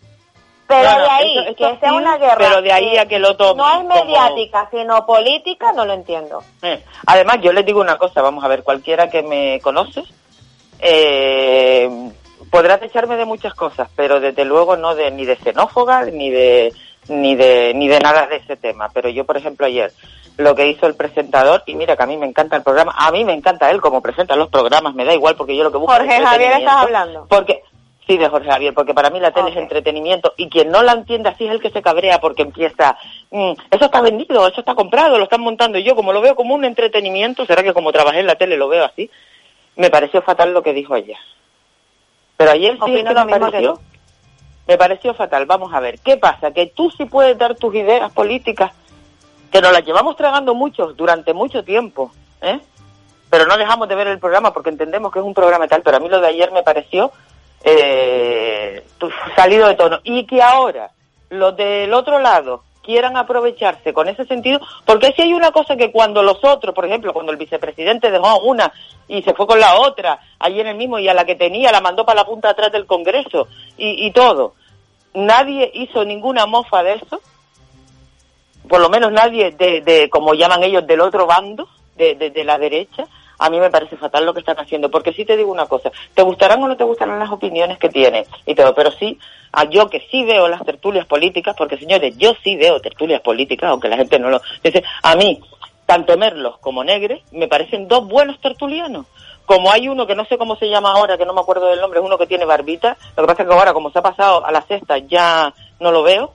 [0.66, 2.36] Pero No, no, de ahí, que sea sí, una guerra.
[2.38, 5.92] pero de ahí a que lo tomen No es como- mediática, sino política, no lo
[5.92, 6.42] entiendo.
[6.62, 10.02] Eh, Además, yo les digo una cosa, vamos a ver, cualquiera que me conoce
[10.80, 11.88] eh,
[12.50, 16.72] podrá echarme de muchas cosas, pero desde luego no de ni de xenófoba ni de
[17.08, 18.88] ni de ni de nada de ese tema.
[18.92, 19.92] Pero yo, por ejemplo, ayer
[20.36, 23.10] lo que hizo el presentador y mira que a mí me encanta el programa, a
[23.12, 25.78] mí me encanta él como presenta los programas, me da igual porque yo lo que
[25.78, 27.26] busco Jorge es Javier, ¿estás hablando?
[27.28, 27.62] Porque
[28.06, 30.92] Sí, de Jorge Javier, porque para mí la tele es entretenimiento y quien no la
[30.92, 32.98] entiende así es el que se cabrea porque empieza,
[33.30, 36.36] "Mm, eso está vendido, eso está comprado, lo están montando y yo como lo veo
[36.36, 39.10] como un entretenimiento, será que como trabajé en la tele lo veo así,
[39.76, 41.16] me pareció fatal lo que dijo ayer.
[42.36, 43.80] Pero ayer sí es que me pareció,
[44.66, 45.46] me pareció fatal.
[45.46, 46.52] Vamos a ver, ¿qué pasa?
[46.52, 48.72] Que tú sí puedes dar tus ideas políticas,
[49.50, 52.12] que nos las llevamos tragando muchos durante mucho tiempo,
[52.42, 52.60] ¿eh?
[53.30, 55.96] Pero no dejamos de ver el programa porque entendemos que es un programa tal, pero
[55.96, 57.12] a mí lo de ayer me pareció
[57.64, 58.84] eh,
[59.34, 60.00] salido de tono.
[60.04, 60.90] Y que ahora
[61.30, 65.90] los del otro lado quieran aprovecharse con ese sentido, porque si hay una cosa que
[65.90, 68.72] cuando los otros, por ejemplo, cuando el vicepresidente dejó una
[69.08, 71.72] y se fue con la otra, allí en el mismo, y a la que tenía
[71.72, 73.48] la mandó para la punta atrás del Congreso,
[73.78, 74.54] y, todo,
[75.14, 77.20] nadie hizo ninguna mofa de eso,
[78.68, 82.58] por lo menos nadie de, de como llaman ellos, del otro bando, de, de la
[82.58, 83.06] derecha,
[83.44, 85.92] a mí me parece fatal lo que están haciendo, porque sí te digo una cosa,
[86.14, 89.18] te gustarán o no te gustarán las opiniones que tienen y todo, pero sí,
[89.52, 93.68] a yo que sí veo las tertulias políticas, porque señores, yo sí veo tertulias políticas,
[93.68, 95.42] aunque la gente no lo dice, a mí,
[95.84, 99.04] tanto Merlos como Negre, me parecen dos buenos tertulianos.
[99.44, 101.82] Como hay uno que no sé cómo se llama ahora, que no me acuerdo del
[101.82, 104.02] nombre, es uno que tiene barbita, lo que pasa es que ahora como se ha
[104.02, 106.32] pasado a la sexta ya no lo veo,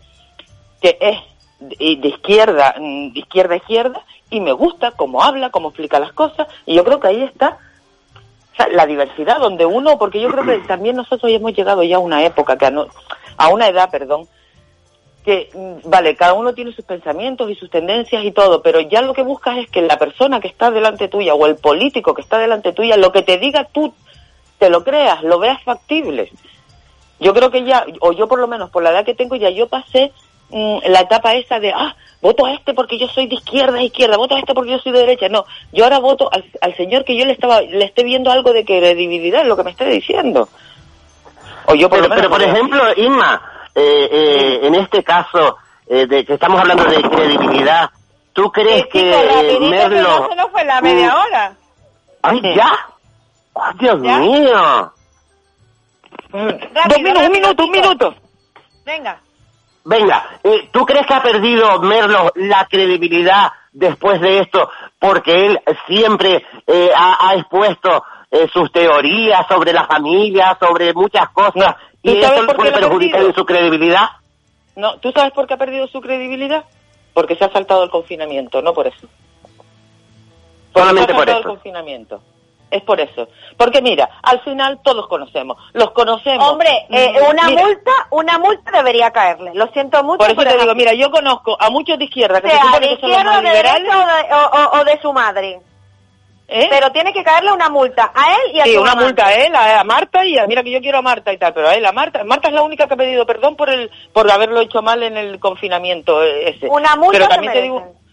[0.80, 1.18] que es
[1.60, 6.00] de, de izquierda, mm, de izquierda a izquierda, y me gusta cómo habla, cómo explica
[6.00, 7.58] las cosas, y yo creo que ahí está
[8.54, 11.98] o sea, la diversidad, donde uno, porque yo creo que también nosotros hemos llegado ya
[11.98, 12.88] a una época, que a, no-
[13.38, 14.28] a una edad, perdón,
[15.24, 19.02] que, mm, vale, cada uno tiene sus pensamientos y sus tendencias y todo, pero ya
[19.02, 22.22] lo que buscas es que la persona que está delante tuya o el político que
[22.22, 23.94] está delante tuya, lo que te diga tú,
[24.58, 26.32] te lo creas, lo veas factible.
[27.20, 29.50] Yo creo que ya, o yo por lo menos por la edad que tengo, ya
[29.50, 30.14] yo pasé
[30.50, 34.18] mm, la etapa esa de, ah, voto a este porque yo soy de izquierda, izquierda,
[34.18, 35.30] voto a este porque yo soy de derecha.
[35.30, 38.54] No, yo ahora voto al, al señor que yo le estaba, le esté viendo algo
[38.54, 40.50] de credibilidad, lo que me esté diciendo.
[41.66, 43.42] O yo por pero, pero, por ejemplo, Inma,
[43.76, 45.58] eh, eh, en este caso,
[45.88, 47.90] eh, de que estamos hablando de credibilidad,
[48.34, 50.30] ¿tú crees que eh, que Merlo...
[50.36, 51.54] no fue la media hora.
[52.22, 52.72] ¡Ay, ya!
[53.56, 54.20] ¡Ay, Dios ¿Ya?
[54.20, 54.94] mío!
[56.32, 58.16] Dos minutos, un minuto, un minuto.
[58.86, 59.20] Venga.
[59.86, 64.70] Venga, eh, ¿tú crees que ha perdido Merlo la credibilidad después de esto?
[65.00, 71.30] Porque él siempre eh, ha, ha expuesto eh, sus teorías sobre la familia, sobre muchas
[71.30, 74.08] cosas, ¿tú y eso le por puede perjudicar en su credibilidad.
[74.76, 76.64] No, ¿tú sabes por qué ha perdido su credibilidad?
[77.14, 79.08] Porque se ha saltado el confinamiento, no por eso.
[80.72, 81.50] Porque Solamente se ha por saltado eso.
[81.50, 82.22] el confinamiento.
[82.72, 83.28] Es por eso.
[83.58, 85.58] Porque mira, al final todos conocemos.
[85.74, 86.48] Los conocemos.
[86.50, 89.52] Hombre, eh, Mm, una mira, multa, una multa debería caerle.
[89.56, 90.20] Lo siento mucho.
[90.20, 92.66] Por eso pero te digo, mira, yo conozco a muchos de izquierda que se sea
[92.66, 93.92] supone de que son los más liberales.
[93.94, 95.60] o de, o- o- o de su madre.
[96.52, 96.68] ¿eh?
[96.70, 99.56] Pero tiene que caerle una multa a él y a Sí, una multa a él,
[99.56, 101.76] a, a Marta y a, mira que yo quiero a Marta y tal, pero a
[101.76, 104.60] él, a Marta, Marta es la única que ha pedido perdón por el por haberlo
[104.62, 106.68] hecho mal en el confinamiento eh, ese.
[106.68, 107.74] Una multa pero se también te merecen.
[107.84, 108.09] digo, sí,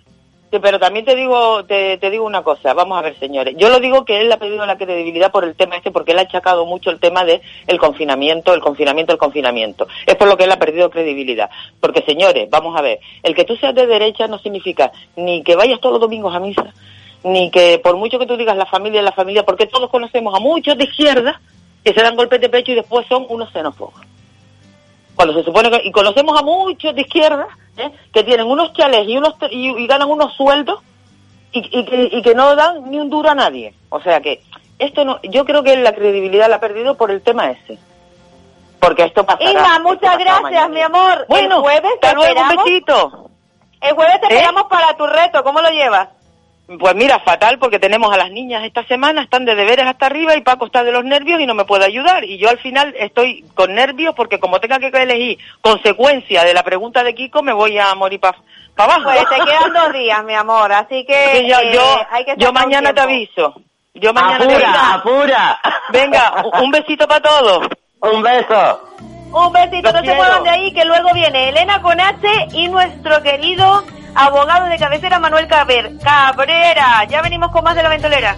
[0.51, 3.81] pero también te digo, te, te digo una cosa, vamos a ver señores, yo lo
[3.81, 6.65] digo que él ha pedido la credibilidad por el tema este porque él ha achacado
[6.67, 9.87] mucho el tema de el confinamiento, el confinamiento, el confinamiento.
[10.07, 11.51] Es por lo que él ha perdido credibilidad.
[11.81, 15.57] Porque señores, vamos a ver, el que tú seas de derecha no significa ni que
[15.57, 16.73] vayas todos los domingos a misa,
[17.25, 20.41] ni que por mucho que tú digas la familia, la familia, porque todos conocemos a
[20.41, 21.41] muchos de izquierda
[21.85, 23.95] que se dan golpes de pecho y después son unos xenófobos.
[25.17, 27.49] Cuando se supone que, y conocemos a muchos de izquierda
[27.79, 27.91] ¿eh?
[28.13, 30.81] que tienen unos chales y, unos, y, y ganan unos sueldos
[31.53, 33.73] y, y, que, y que no dan ni un duro a nadie.
[33.89, 34.43] O sea que
[34.79, 37.79] esto no, yo creo que la credibilidad la ha perdido por el tema ese.
[38.79, 39.51] Porque esto pasará.
[39.51, 40.69] Inma, muchas gracias, mañana.
[40.69, 41.25] mi amor.
[41.29, 42.65] Bueno, el jueves te hasta luego, un esperamos.
[42.65, 43.31] besito.
[43.81, 44.29] El jueves te ¿Eh?
[44.37, 45.43] esperamos para tu reto.
[45.43, 46.09] ¿Cómo lo llevas?
[46.67, 50.35] Pues mira, fatal porque tenemos a las niñas esta semana, están de deberes hasta arriba
[50.35, 52.25] y Paco está de los nervios y no me puede ayudar.
[52.25, 56.65] Y yo al final estoy con nervios porque como tenga que elegir consecuencia de la
[56.65, 58.37] pregunta de Kiko, me voy a morir para
[58.77, 59.05] abajo.
[59.05, 60.73] Pues te quedan dos días, mi amor.
[60.73, 63.55] Así que Sí, yo, eh, yo, hay que yo sacar un mañana te aviso.
[63.95, 64.95] Yo mañana te apura, aviso.
[64.95, 65.61] apura.
[65.91, 67.69] Venga, un besito para todos.
[68.01, 68.81] Un beso.
[69.33, 73.23] Un besito, Los no se muevan de ahí, que luego viene Elena Conache y nuestro
[73.23, 73.85] querido
[74.17, 77.05] abogado de cabecera Manuel Cabrera.
[77.09, 78.37] Ya venimos con más de la ventolera.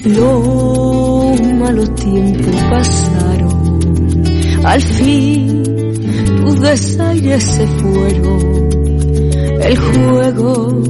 [0.00, 4.24] Los malos tiempos pasaron,
[4.64, 5.62] al fin
[6.38, 8.67] tus desaires se fueron.
[9.60, 10.82] El juego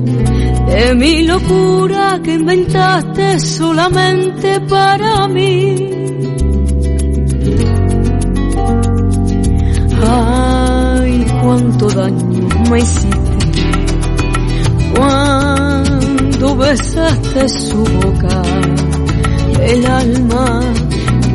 [0.69, 5.91] de mi locura que inventaste solamente para mí.
[10.07, 13.29] Ay, cuánto daño me hiciste
[14.95, 18.43] cuando besaste su boca.
[19.63, 20.61] El alma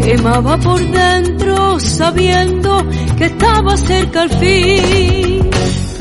[0.04, 2.84] quemaba por dentro sabiendo
[3.18, 5.33] que estaba cerca el fin.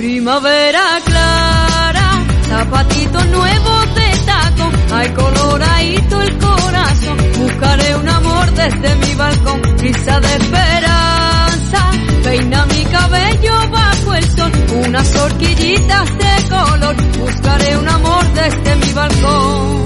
[0.03, 7.19] Primavera clara, zapatitos nuevos de taco, hay coloradito el corazón.
[7.39, 11.91] Buscaré un amor desde mi balcón, prisa de esperanza,
[12.25, 14.53] peina mi cabello bajo el sol,
[14.89, 16.97] unas horquillitas de color.
[17.21, 19.83] Buscaré un amor desde mi balcón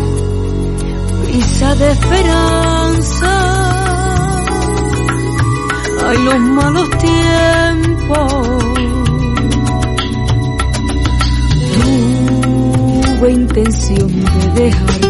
[1.26, 3.33] prisa de esperanza.
[6.09, 8.65] Ay, los malos tiempos.
[13.18, 14.09] Tuve intención
[14.55, 15.09] de dejarte,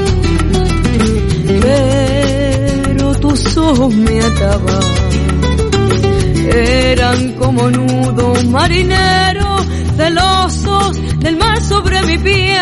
[2.97, 4.85] pero tus ojos me ataban.
[6.55, 9.67] Eran como nudos marineros
[9.97, 12.61] celosos del mar sobre mi piel.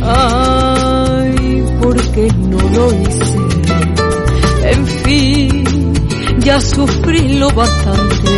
[0.00, 3.36] Ay, ¿por qué no lo hice?
[4.70, 5.92] En fin,
[6.38, 8.30] ya sufrí lo bastante.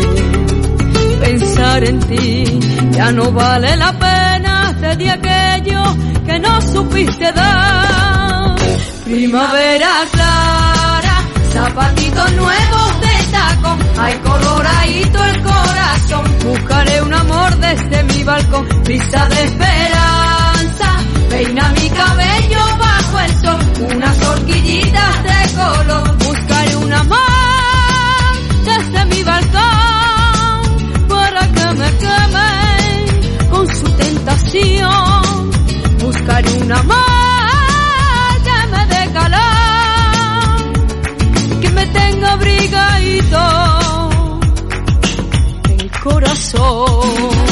[1.21, 2.45] Pensar en ti
[2.91, 4.34] ya no vale la pena.
[4.97, 5.83] Di aquello
[6.25, 8.55] que no supiste dar.
[9.05, 11.17] Primavera clara,
[11.53, 13.77] zapatitos nuevos de taco.
[13.99, 16.25] Hay coloradito el corazón.
[16.45, 18.69] Buscaré un amor desde mi balcón.
[18.85, 20.89] Prisa de esperanza.
[21.29, 23.61] Peina mi cabello bajo el sol,
[23.97, 26.24] unas horquillitas de color.
[43.35, 44.41] latido
[45.69, 47.44] del corazón.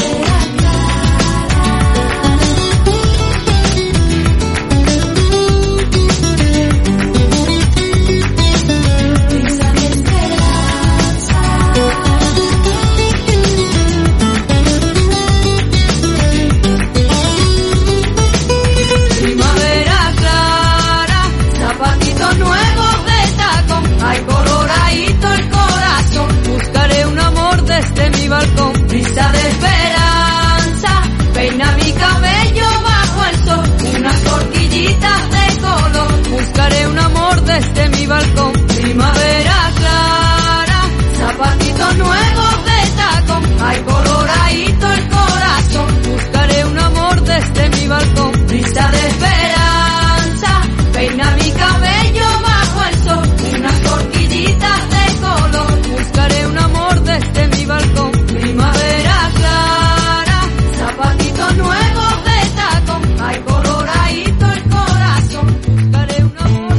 [48.73, 50.61] Balcón, de esperanza,
[50.93, 57.65] peina mi cabello bajo el sol, unas tortillitas de color, buscaré un amor desde mi
[57.65, 60.41] balcón, primavera clara,
[60.77, 66.73] zapatitos nuevos de tacón, hay coloradito el corazón, buscaré un amor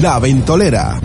[0.00, 1.00] La Ventolera.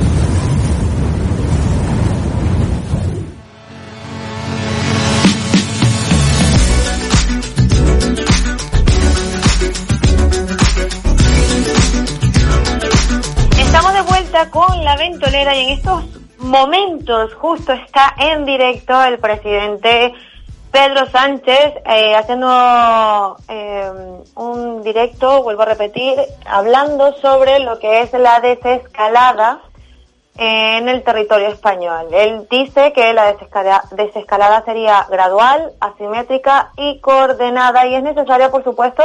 [15.54, 16.04] En estos
[16.40, 20.14] momentos justo está en directo el presidente
[20.72, 23.92] Pedro Sánchez eh, haciendo eh,
[24.36, 29.60] un directo, vuelvo a repetir, hablando sobre lo que es la desescalada
[30.36, 32.08] en el territorio español.
[32.12, 38.64] Él dice que la desescala- desescalada sería gradual, asimétrica y coordenada y es necesaria, por
[38.64, 39.04] supuesto,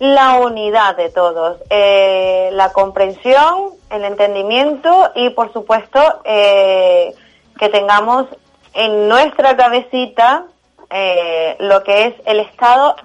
[0.00, 7.14] la unidad de todos, eh, la comprensión, el entendimiento y, por supuesto, eh,
[7.58, 8.26] que tengamos
[8.72, 10.46] en nuestra cabecita
[10.88, 12.96] eh, lo que es el estado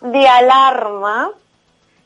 [0.00, 1.32] de alarma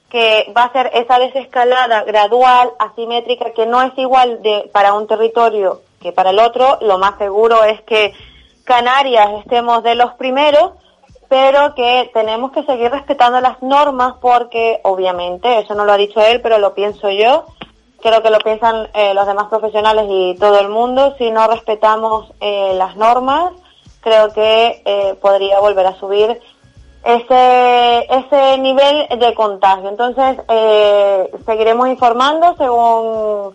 [0.09, 5.07] que va a ser esa desescalada gradual, asimétrica, que no es igual de para un
[5.07, 6.79] territorio que para el otro.
[6.81, 8.15] Lo más seguro es que
[8.65, 10.73] Canarias estemos de los primeros,
[11.29, 16.21] pero que tenemos que seguir respetando las normas porque, obviamente, eso no lo ha dicho
[16.21, 17.45] él, pero lo pienso yo,
[18.01, 22.33] creo que lo piensan eh, los demás profesionales y todo el mundo, si no respetamos
[22.41, 23.53] eh, las normas,
[24.01, 26.41] creo que eh, podría volver a subir
[27.05, 29.91] ese, ese nivel de contagio.
[29.91, 33.55] Entonces, eh, seguiremos informando según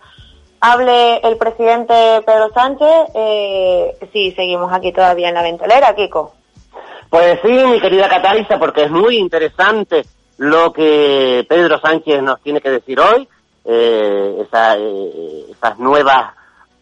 [0.60, 3.12] hable el presidente Pedro Sánchez,
[4.14, 6.32] si seguimos aquí todavía en la ventolera, Kiko.
[7.14, 10.04] Pues sí, mi querida Cataliza, porque es muy interesante
[10.40, 13.30] lo que Pedro Sánchez nos tiene que decir hoy,
[13.66, 16.34] eh, esa, eh, esas nuevas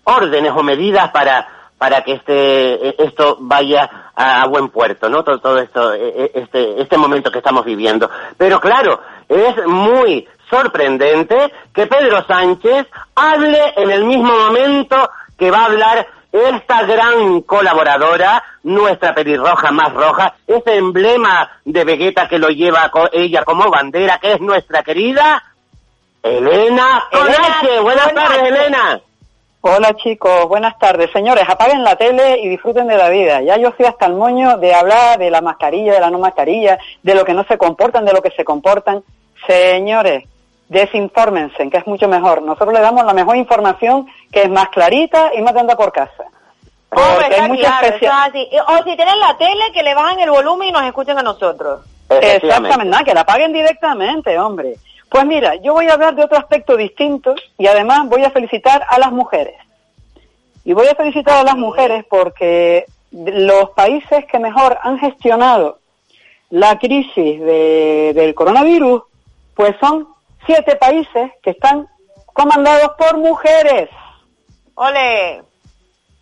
[0.05, 5.21] órdenes o medidas para para que este esto vaya a, buen puerto, ¿no?
[5.21, 8.09] Todo, todo esto, eh, eh, este este momento que estamos viviendo.
[8.37, 15.63] Pero claro, es muy sorprendente que Pedro Sánchez hable en el mismo momento que va
[15.63, 22.49] a hablar esta gran colaboradora, nuestra pelirroja más roja, ese emblema de Vegeta que lo
[22.49, 25.43] lleva ella como bandera, que es nuestra querida
[26.23, 27.79] Elena Conache.
[27.81, 29.01] Buenas tardes, Elena.
[29.63, 31.11] Hola chicos, buenas tardes.
[31.11, 33.41] Señores, apaguen la tele y disfruten de la vida.
[33.41, 36.79] Ya yo estoy hasta el moño de hablar de la mascarilla, de la no mascarilla,
[37.03, 39.03] de lo que no se comportan, de lo que se comportan.
[39.47, 40.23] Señores,
[40.71, 42.41] desinfórmense, que es mucho mejor.
[42.41, 45.91] Nosotros le damos la mejor información, que es más clarita y más de anda por
[45.91, 46.23] casa.
[46.89, 48.49] Porque está hay mucha claro, especia- eso es así.
[48.51, 51.21] Y- O si tienen la tele, que le bajan el volumen y nos escuchen a
[51.23, 51.81] nosotros.
[52.09, 54.75] Exactamente, nada, que la paguen directamente, hombre.
[55.09, 58.81] Pues mira, yo voy a hablar de otro aspecto distinto y además voy a felicitar
[58.89, 59.55] a las mujeres.
[60.63, 65.79] Y voy a felicitar a las mujeres porque los países que mejor han gestionado
[66.49, 69.03] la crisis de- del coronavirus,
[69.55, 70.07] pues son
[70.45, 71.87] siete países que están
[72.33, 73.89] comandados por mujeres.
[74.75, 75.43] ¡Ole!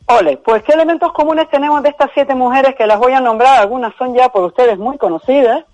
[0.08, 3.60] Ole, pues ¿qué elementos comunes tenemos de estas siete mujeres que las voy a nombrar?
[3.60, 5.66] Algunas son ya por ustedes muy conocidas.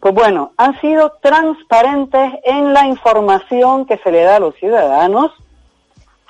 [0.00, 5.32] Pues bueno, han sido transparentes en la información que se le da a los ciudadanos,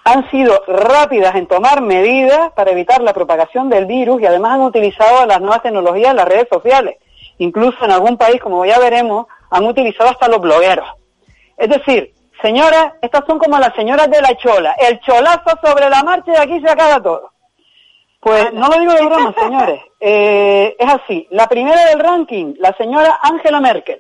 [0.04, 4.60] han sido rápidas en tomar medidas para evitar la propagación del virus y además han
[4.60, 6.96] utilizado las nuevas tecnologías, las redes sociales.
[7.38, 10.86] Incluso en algún país, como ya veremos, han utilizado hasta los blogueros.
[11.56, 14.74] Es decir, señoras, estas son como las señoras de la chola.
[14.78, 17.30] El cholazo sobre la marcha y aquí se acaba todo.
[18.20, 19.80] Pues no lo digo de broma, señores.
[19.98, 21.26] Eh, es así.
[21.30, 23.98] La primera del ranking, la señora Angela Merkel.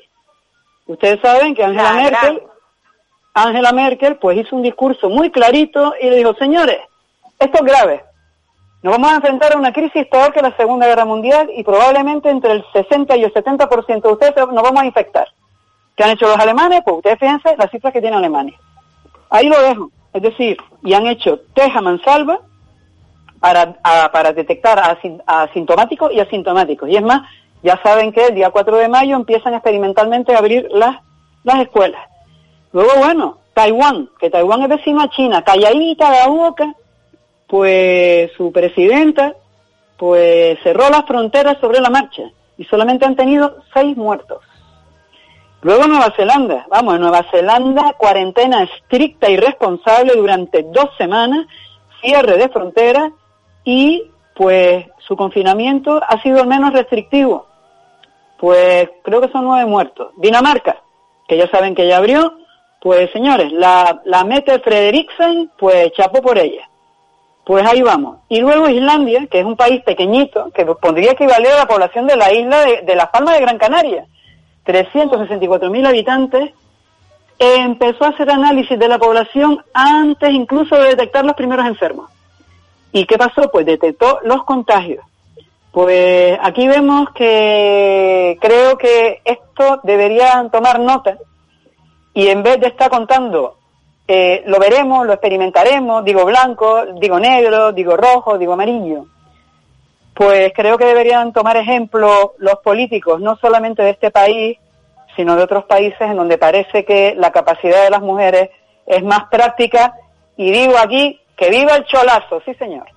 [0.86, 2.42] Ustedes saben que Angela La Merkel,
[3.32, 6.78] Angela Merkel, pues hizo un discurso muy clarito y le dijo, señores,
[7.38, 8.04] Esto es grave.
[8.82, 12.28] Nos vamos a enfrentar a una crisis peor que la Segunda Guerra Mundial y probablemente
[12.28, 15.28] entre el 60 y el 70% de ustedes nos vamos a infectar.
[15.96, 16.82] ¿Qué han hecho los alemanes?
[16.84, 18.58] Pues ustedes fíjense las cifras que tiene Alemania.
[19.30, 19.90] Ahí lo dejo.
[20.12, 22.38] Es decir, y han hecho test a mansalva
[23.40, 26.88] para, a- para detectar asin- asintomáticos y asintomáticos.
[26.88, 27.22] Y es más,
[27.62, 30.96] ya saben que el día 4 de mayo empiezan experimentalmente a abrir las,
[31.44, 32.00] las escuelas.
[32.72, 36.74] Luego, bueno, Taiwán, que Taiwán es vecino a China, calladita de la boca,
[37.46, 39.34] pues su presidenta,
[39.96, 42.22] pues cerró las fronteras sobre la marcha
[42.58, 44.42] y solamente han tenido seis muertos.
[45.66, 51.44] Luego Nueva Zelanda, vamos, en Nueva Zelanda, cuarentena estricta y responsable durante dos semanas,
[52.00, 53.10] cierre de fronteras
[53.64, 57.48] y pues su confinamiento ha sido el menos restrictivo.
[58.38, 60.12] Pues creo que son nueve muertos.
[60.18, 60.84] Dinamarca,
[61.26, 62.34] que ya saben que ya abrió,
[62.80, 66.70] pues señores, la, la Mette Frederiksen, pues chapó por ella.
[67.44, 68.18] Pues ahí vamos.
[68.28, 72.14] Y luego Islandia, que es un país pequeñito, que pondría equivaler a la población de
[72.14, 74.06] la isla de, de Las Palmas de Gran Canaria,
[74.66, 76.52] 364.000 habitantes,
[77.38, 82.10] empezó a hacer análisis de la población antes incluso de detectar los primeros enfermos.
[82.92, 83.50] ¿Y qué pasó?
[83.50, 85.04] Pues detectó los contagios.
[85.70, 91.18] Pues aquí vemos que creo que esto deberían tomar nota
[92.14, 93.58] y en vez de estar contando,
[94.08, 99.04] eh, lo veremos, lo experimentaremos, digo blanco, digo negro, digo rojo, digo amarillo,
[100.16, 104.58] pues creo que deberían tomar ejemplo los políticos, no solamente de este país,
[105.14, 108.48] sino de otros países en donde parece que la capacidad de las mujeres
[108.86, 109.94] es más práctica
[110.38, 112.86] y digo aquí que viva el cholazo, sí señor.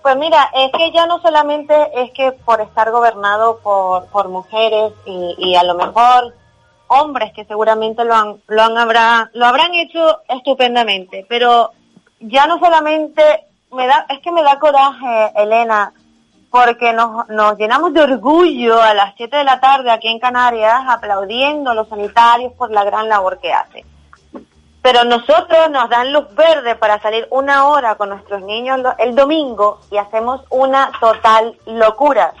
[0.00, 4.92] Pues mira, es que ya no solamente es que por estar gobernado por, por mujeres
[5.04, 6.34] y, y a lo mejor
[6.86, 11.72] hombres que seguramente lo han, lo han habrá, lo habrán hecho estupendamente, pero
[12.20, 15.92] ya no solamente me da, es que me da coraje, Elena,
[16.50, 17.26] porque nos,
[17.58, 21.88] llenamos de orgullo a las 7 de la tarde aquí en Canarias aplaudiendo a los
[21.88, 23.84] sanitarios por la gran labor que hacen.
[24.80, 29.80] Pero nosotros nos dan luz verde para salir una hora con nuestros niños el domingo
[29.90, 32.32] y hacemos una total locura.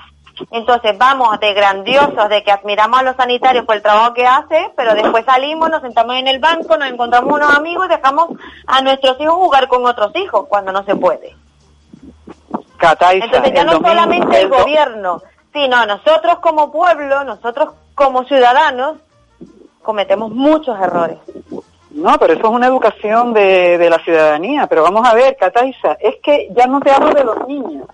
[0.50, 4.70] Entonces vamos de grandiosos, de que admiramos a los sanitarios por el trabajo que hace,
[4.76, 8.30] pero después salimos, nos sentamos en el banco, nos encontramos unos amigos y dejamos
[8.66, 11.34] a nuestros hijos jugar con otros hijos cuando no se puede.
[12.76, 15.22] Cataiza, Entonces ya no domingo- solamente el gobierno,
[15.52, 18.98] sino nosotros como pueblo, nosotros como ciudadanos,
[19.82, 21.18] cometemos muchos errores.
[21.90, 24.66] No, pero eso es una educación de, de la ciudadanía.
[24.68, 27.88] Pero vamos a ver, Cataiza, es que ya no te hablo de los niños.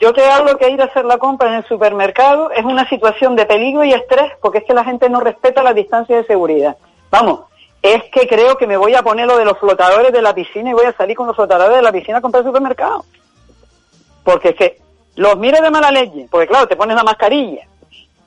[0.00, 3.36] Yo te hablo que ir a hacer la compra en el supermercado es una situación
[3.36, 6.78] de peligro y estrés porque es que la gente no respeta las distancias de seguridad.
[7.10, 7.40] Vamos,
[7.82, 10.70] es que creo que me voy a poner lo de los flotadores de la piscina
[10.70, 13.04] y voy a salir con los flotadores de la piscina a comprar al supermercado.
[14.24, 14.78] Porque es que
[15.16, 17.66] los miro de mala leche, porque claro, te pones la mascarilla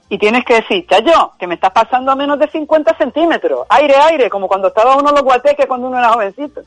[0.09, 3.95] y tienes que decir, chayo, que me estás pasando a menos de 50 centímetros, aire,
[3.95, 6.61] aire, como cuando estaba uno en los guateques cuando uno era jovencito.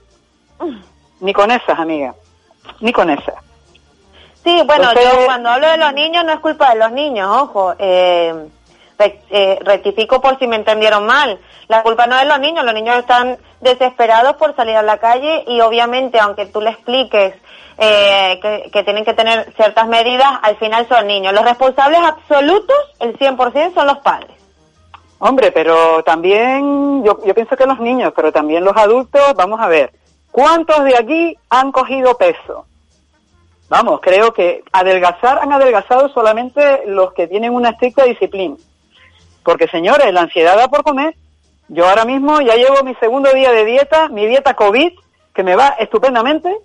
[1.21, 2.13] Ni con esas, amiga,
[2.81, 3.46] ni con esas.
[4.47, 7.29] Sí, bueno, Entonces- yo cuando hablo de los niños no es culpa de los niños,
[7.37, 7.75] ojo.
[7.81, 8.47] Eh,
[8.99, 11.41] eh, rectifico por si me entendieron mal.
[11.67, 14.99] La culpa no es de los niños, los niños están desesperados por salir a la
[14.99, 17.35] calle y obviamente aunque tú le expliques
[17.79, 21.33] eh, que, que tienen que tener ciertas medidas, al final son niños.
[21.35, 24.31] Los responsables absolutos, el 100% son los padres.
[25.19, 29.67] Hombre, pero también, yo, yo pienso que los niños, pero también los adultos, vamos a
[29.67, 29.93] ver,
[30.31, 32.65] ¿cuántos de aquí han cogido peso?
[33.69, 38.57] Vamos, creo que adelgazar han adelgazado solamente los que tienen una estricta disciplina.
[39.43, 41.15] Porque señores, la ansiedad da por comer.
[41.69, 44.93] Yo ahora mismo ya llevo mi segundo día de dieta, mi dieta COVID,
[45.35, 46.57] que me va estupendamente.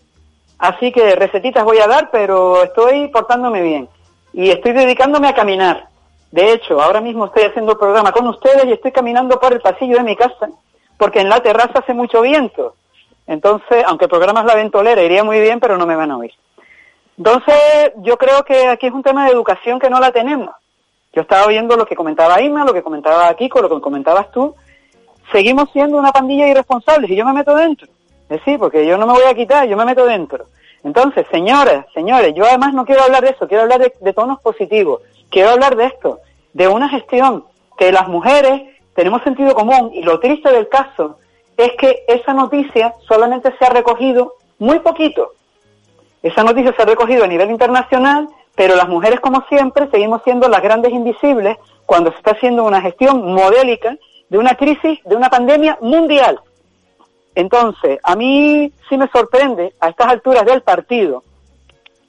[0.60, 3.90] Así que recetitas voy a dar, pero estoy portándome bien.
[4.34, 5.88] Y estoy dedicándome a caminar.
[6.32, 9.98] De hecho, ahora mismo estoy haciendo programa con ustedes y estoy caminando por el pasillo
[9.98, 10.50] de mi casa,
[10.98, 12.76] porque en la terraza hace mucho viento.
[13.28, 16.18] Entonces, aunque el programa es la ventolera, iría muy bien, pero no me van a
[16.18, 16.32] oír.
[17.24, 20.50] Entonces, yo creo que aquí es un tema de educación que no la tenemos.
[21.14, 24.56] Yo estaba oyendo lo que comentaba Inma, lo que comentaba Kiko, lo que comentabas tú.
[25.32, 27.88] Seguimos siendo una pandilla de irresponsables y yo me meto dentro.
[28.24, 30.46] Es decir, porque yo no me voy a quitar, yo me meto dentro.
[30.84, 34.42] Entonces, señoras, señores, yo además no quiero hablar de eso, quiero hablar de, de tonos
[34.42, 35.04] positivos.
[35.30, 36.22] Quiero hablar de esto,
[36.54, 37.46] de una gestión
[37.78, 38.64] que las mujeres
[38.96, 41.20] tenemos sentido común y lo triste del caso
[41.56, 45.34] es que esa noticia solamente se ha recogido muy poquito.
[46.24, 50.48] Esa noticia se ha recogido a nivel internacional, pero las mujeres, como siempre, seguimos siendo
[50.48, 53.98] las grandes invisibles cuando se está haciendo una gestión modélica
[54.30, 56.40] de una crisis, de una pandemia mundial.
[57.34, 61.24] Entonces, a mí sí me sorprende a estas alturas del partido,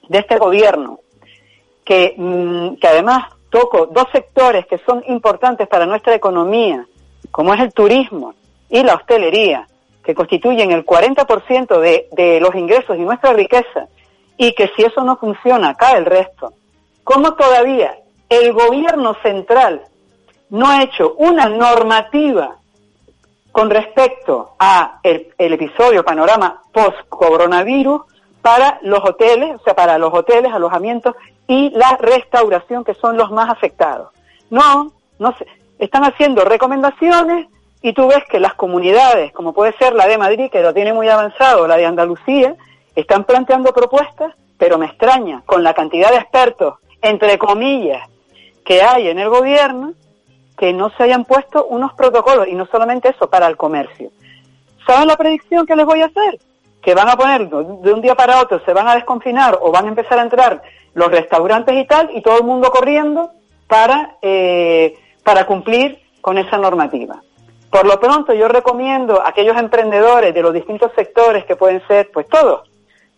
[0.07, 0.99] de este gobierno,
[1.83, 6.85] que, mm, que además toco dos sectores que son importantes para nuestra economía,
[7.31, 8.33] como es el turismo
[8.69, 9.67] y la hostelería,
[10.03, 13.87] que constituyen el 40% de, de los ingresos y nuestra riqueza,
[14.37, 16.53] y que si eso no funciona, cae el resto.
[17.03, 17.97] ¿Cómo todavía
[18.29, 19.83] el gobierno central
[20.49, 22.57] no ha hecho una normativa
[23.51, 28.01] con respecto a el, episodio panorama post-coronavirus
[28.41, 31.15] para los hoteles, o sea, para los hoteles, alojamientos
[31.47, 34.09] y la restauración, que son los más afectados.
[34.49, 35.45] No, no se,
[35.77, 37.47] están haciendo recomendaciones
[37.81, 40.93] y tú ves que las comunidades, como puede ser la de Madrid, que lo tiene
[40.93, 42.55] muy avanzado, la de Andalucía,
[42.95, 48.07] están planteando propuestas, pero me extraña, con la cantidad de expertos, entre comillas,
[48.63, 49.93] que hay en el gobierno,
[50.57, 54.11] que no se hayan puesto unos protocolos, y no solamente eso, para el comercio.
[54.85, 56.39] ¿Saben la predicción que les voy a hacer?
[56.81, 59.85] Que van a poner de un día para otro, se van a desconfinar o van
[59.85, 60.61] a empezar a entrar
[60.93, 63.31] los restaurantes y tal, y todo el mundo corriendo
[63.67, 67.21] para, eh, para cumplir con esa normativa.
[67.69, 72.11] Por lo pronto, yo recomiendo a aquellos emprendedores de los distintos sectores que pueden ser,
[72.11, 72.69] pues todos,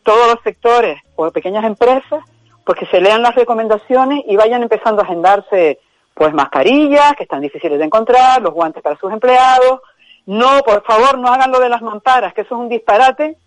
[0.06, 2.24] todos los sectores o pequeñas empresas,
[2.64, 5.80] pues que se lean las recomendaciones y vayan empezando a agendarse
[6.14, 9.82] pues mascarillas, que están difíciles de encontrar, los guantes para sus empleados.
[10.28, 13.38] No, por favor, no hagan lo de las mamparas, que eso es un disparate,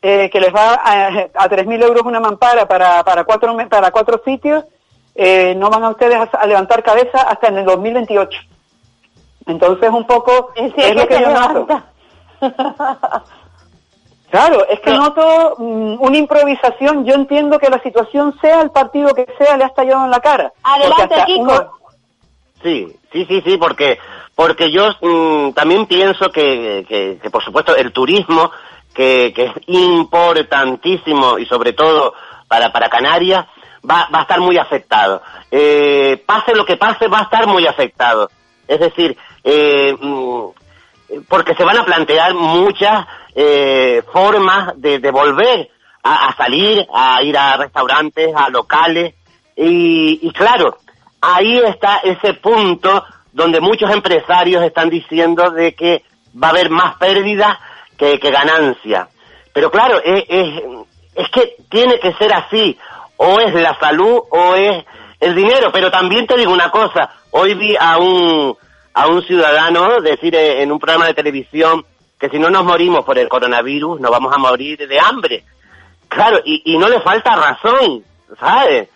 [0.00, 4.22] eh, que les va a, a 3.000 euros una mampara para, para, cuatro, para cuatro
[4.24, 4.64] sitios,
[5.14, 8.38] eh, no van a ustedes a, a, levantar cabeza hasta en el 2028.
[9.46, 11.82] Entonces, un poco es, es lo que yo noto.
[14.32, 17.04] Claro, es que noto um, una improvisación.
[17.04, 20.20] Yo entiendo que la situación sea el partido que sea, le ha estallado en la
[20.20, 20.50] cara.
[20.62, 21.42] Adelante, Kiko.
[21.42, 21.70] Uno...
[22.62, 23.98] Sí, sí, sí, sí, porque
[24.34, 28.50] porque yo mmm, también pienso que, que, que, por supuesto, el turismo,
[28.94, 32.14] que, que es importantísimo y sobre todo
[32.48, 33.44] para, para Canarias,
[33.84, 35.20] va, va a estar muy afectado.
[35.50, 38.30] Eh, pase lo que pase, va a estar muy afectado.
[38.66, 39.14] Es decir,
[39.44, 40.46] eh, mmm,
[41.28, 45.70] porque se van a plantear muchas eh, formas de, de volver
[46.02, 49.14] a, salir, a ir a restaurantes, a locales,
[49.56, 50.78] y, y claro,
[51.20, 56.02] ahí está ese punto donde muchos empresarios están diciendo de que
[56.42, 57.58] va a haber más pérdidas
[57.96, 59.08] que, que ganancia.
[59.52, 60.62] Pero claro, es, es,
[61.14, 62.76] es que tiene que ser así,
[63.16, 64.84] o es la salud o es
[65.20, 68.56] el dinero, pero también te digo una cosa, hoy vi a un,
[68.94, 71.84] a un ciudadano decir en un programa de televisión
[72.18, 75.44] que si no nos morimos por el coronavirus nos vamos a morir de hambre.
[76.08, 78.04] Claro, y, no le falta razón,
[78.38, 78.88] ¿sabes?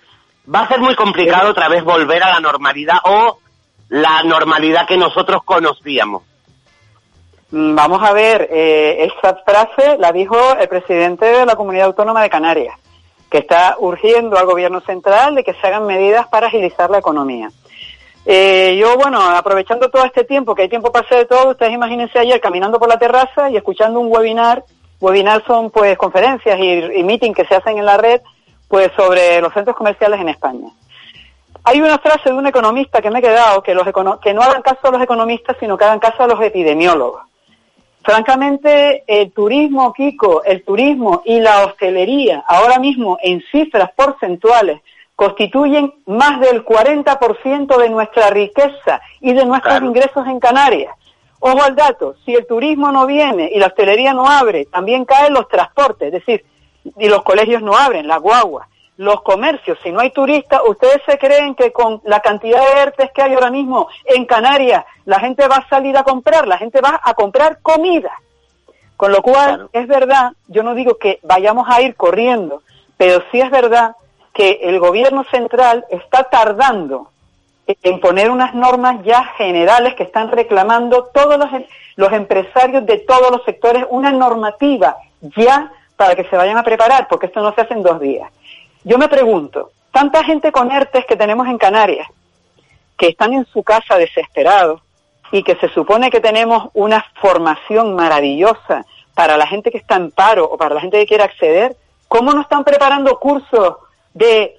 [0.52, 3.38] Va a ser muy complicado otra vez volver a la normalidad o
[3.88, 6.24] la normalidad que nosotros conocíamos.
[7.50, 12.28] Vamos a ver, eh, esa frase la dijo el presidente de la Comunidad Autónoma de
[12.28, 12.78] Canarias,
[13.30, 17.50] que está urgiendo al gobierno central de que se hagan medidas para agilizar la economía.
[18.28, 21.72] Eh, yo, bueno, aprovechando todo este tiempo, que hay tiempo para hacer de todo, ustedes
[21.72, 24.64] imagínense ayer caminando por la terraza y escuchando un webinar.
[25.00, 28.20] Webinar son pues conferencias y, y meeting que se hacen en la red
[28.68, 30.68] pues sobre los centros comerciales en España.
[31.62, 33.84] Hay una frase de un economista que me he quedado, que, los
[34.20, 37.22] que no hagan caso a los economistas, sino que hagan caso a los epidemiólogos.
[38.04, 44.80] Francamente, el turismo, Kiko, el turismo y la hostelería, ahora mismo en cifras porcentuales,
[45.16, 49.86] constituyen más del 40% de nuestra riqueza y de nuestros claro.
[49.86, 50.94] ingresos en Canarias.
[51.40, 55.32] Ojo al dato, si el turismo no viene y la hostelería no abre, también caen
[55.32, 56.44] los transportes, es decir,
[56.98, 61.18] y los colegios no abren, las guaguas, los comercios, si no hay turistas, ¿ustedes se
[61.18, 65.46] creen que con la cantidad de ERTES que hay ahora mismo en Canarias, la gente
[65.48, 68.12] va a salir a comprar, la gente va a comprar comida?
[68.96, 69.70] Con lo cual, claro.
[69.72, 72.62] es verdad, yo no digo que vayamos a ir corriendo,
[72.96, 73.94] pero sí es verdad
[74.36, 77.08] que el gobierno central está tardando
[77.66, 81.48] en poner unas normas ya generales que están reclamando todos los,
[81.96, 87.08] los empresarios de todos los sectores, una normativa ya para que se vayan a preparar,
[87.08, 88.30] porque esto no se hace en dos días.
[88.84, 92.06] Yo me pregunto, tanta gente con ERTES que tenemos en Canarias,
[92.98, 94.82] que están en su casa desesperados
[95.32, 98.84] y que se supone que tenemos una formación maravillosa
[99.14, 101.74] para la gente que está en paro o para la gente que quiere acceder,
[102.06, 103.76] ¿cómo no están preparando cursos
[104.16, 104.58] de,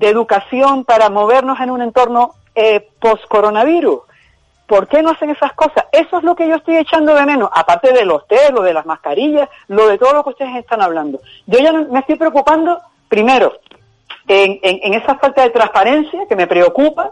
[0.00, 4.00] educación para movernos en un entorno eh, post-coronavirus?
[4.66, 5.84] ¿Por qué no hacen esas cosas?
[5.92, 8.72] Eso es lo que yo estoy echando de menos, aparte de los test, lo de
[8.72, 11.20] las mascarillas, lo de todo lo que ustedes están hablando.
[11.46, 13.52] Yo ya me estoy preocupando, primero,
[14.28, 17.10] en, en esa falta de transparencia que me preocupa,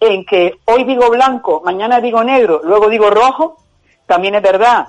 [0.00, 3.58] en que hoy digo blanco, mañana digo negro, luego digo rojo.
[4.06, 4.88] También es verdad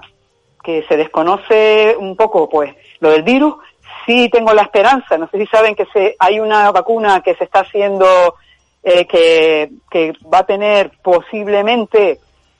[0.63, 3.55] que se desconoce un poco, pues, lo del virus,
[4.05, 5.17] sí tengo la esperanza.
[5.17, 8.35] No sé si saben que se, hay una vacuna que se está haciendo,
[8.83, 12.19] eh, que, que va a tener posiblemente,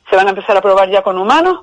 [0.10, 1.62] se van a empezar a probar ya con humanos,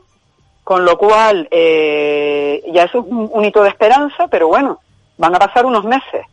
[0.65, 4.79] con lo cual eh, ya eso es un, un hito de esperanza, pero bueno,
[5.19, 6.27] van a pasar unos meses.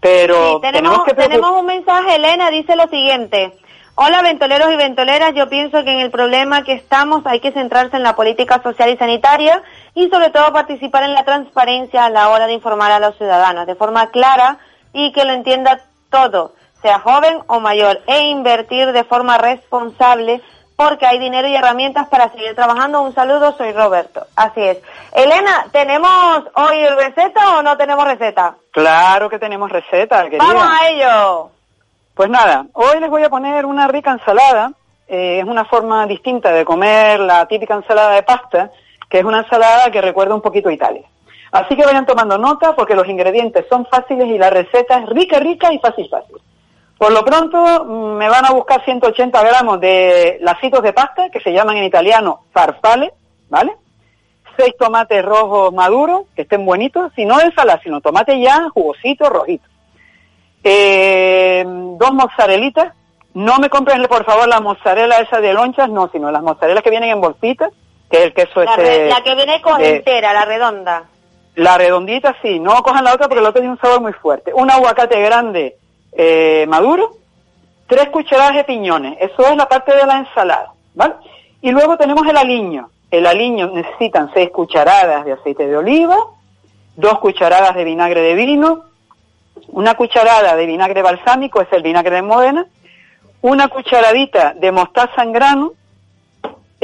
[0.00, 3.52] Pero Sí, tenemos, que preocup- tenemos un mensaje, Elena, dice lo siguiente.
[3.94, 5.32] Hola, ventoleros y ventoleras.
[5.34, 8.90] Yo pienso que en el problema que estamos hay que centrarse en la política social
[8.90, 9.62] y sanitaria
[9.96, 13.66] y sobre todo participar en la transparencia a la hora de informar a los ciudadanos
[13.66, 14.58] de forma clara
[14.92, 15.80] y que lo entienda
[16.10, 20.42] todo, sea joven o mayor, e invertir de forma responsable
[20.76, 23.00] porque hay dinero y herramientas para seguir trabajando.
[23.00, 24.26] Un saludo, soy Roberto.
[24.36, 24.78] Así es.
[25.12, 28.54] Elena, ¿tenemos hoy receta o no tenemos receta?
[28.72, 30.44] Claro que tenemos receta, querida.
[30.44, 31.50] ¡Vamos a ello!
[32.14, 34.72] Pues nada, hoy les voy a poner una rica ensalada.
[35.08, 38.70] eh, es una forma distinta de comer la típica ensalada de pasta,
[39.08, 41.02] que es una ensalada que recuerda un poquito a Italia.
[41.52, 45.38] Así que vayan tomando nota porque los ingredientes son fáciles y la receta es rica,
[45.38, 46.36] rica y fácil, fácil.
[46.98, 51.40] Por lo pronto mm, me van a buscar 180 gramos de lacitos de pasta, que
[51.40, 53.12] se llaman en italiano farfalle,
[53.48, 53.76] ¿vale?
[54.56, 59.28] Seis tomates rojos maduros, que estén bonitos, si no de ensalada, sino tomate ya jugosito,
[59.28, 59.68] rojito.
[60.64, 62.92] Eh, dos mozzarelitas.
[63.34, 66.88] No me compren, por favor, la mozzarella esa de lonchas, no, sino las mozzarelas que
[66.90, 67.70] vienen en bolsitas,
[68.10, 71.04] que es el queso La, ese re- la que viene con de- entera, la redonda.
[71.56, 74.52] la redondita sí, no cojan la otra porque la otra tiene un sabor muy fuerte.
[74.54, 75.76] Un aguacate grande
[76.12, 77.12] eh, maduro,
[77.86, 81.14] tres cucharadas de piñones, eso es la parte de la ensalada, ¿vale?
[81.62, 82.90] Y luego tenemos el aliño.
[83.10, 86.16] El aliño necesitan seis cucharadas de aceite de oliva,
[86.96, 88.84] dos cucharadas de vinagre de vino,
[89.68, 92.66] una cucharada de vinagre balsámico, es el vinagre de Modena,
[93.42, 95.72] una cucharadita de mostaza en grano,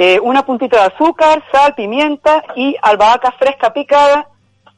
[0.05, 4.27] eh, una puntita de azúcar, sal, pimienta y albahaca fresca picada,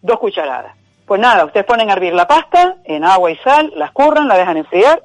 [0.03, 0.77] dos cucharadas.
[1.07, 4.37] Pues nada, ustedes ponen a hervir la pasta en agua y sal, la escurran, la
[4.37, 5.03] dejan enfriar,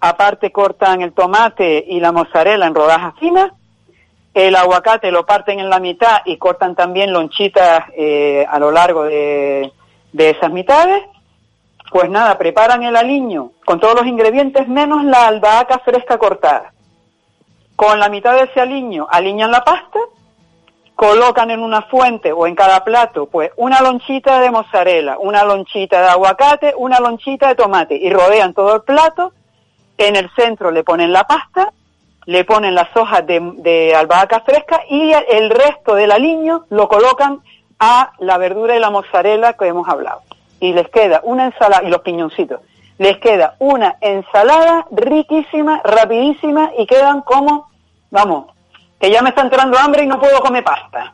[0.00, 3.50] aparte cortan el tomate y la mozzarella en rodajas finas,
[4.32, 9.02] el aguacate lo parten en la mitad y cortan también lonchitas eh, a lo largo
[9.02, 9.72] de,
[10.12, 11.02] de esas mitades.
[11.90, 16.72] Pues nada, preparan el aliño con todos los ingredientes menos la albahaca fresca cortada.
[17.76, 19.98] Con la mitad de ese aliño aliñan la pasta,
[20.94, 26.00] colocan en una fuente o en cada plato pues una lonchita de mozzarella, una lonchita
[26.00, 29.32] de aguacate, una lonchita de tomate y rodean todo el plato.
[29.98, 31.72] En el centro le ponen la pasta,
[32.26, 37.40] le ponen las hojas de, de albahaca fresca y el resto del aliño lo colocan
[37.80, 40.22] a la verdura y la mozzarella que hemos hablado.
[40.60, 42.60] Y les queda una ensalada, y los piñoncitos,
[43.02, 47.68] les queda una ensalada riquísima, rapidísima y quedan como,
[48.10, 48.46] vamos,
[49.00, 51.12] que ya me está entrando hambre y no puedo comer pasta.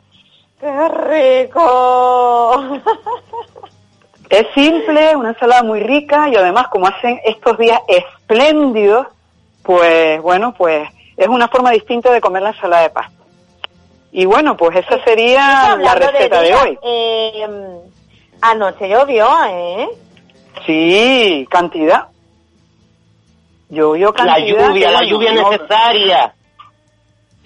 [0.59, 2.63] ¡Qué rico!
[4.29, 9.07] Es simple, una ensalada muy rica y además como hacen estos días espléndidos,
[9.63, 10.87] pues bueno, pues
[11.17, 13.23] es una forma distinta de comer la ensalada de pasta.
[14.11, 16.77] Y bueno, pues esa sería la receta de, hoy.
[16.83, 17.47] eh,
[18.41, 19.89] anoche llovió, ¿eh?
[20.65, 22.07] Sí, cantidad.
[23.69, 24.67] Llovió La cantidad.
[24.69, 26.33] lluvia, la lluvia bueno, no- necesaria.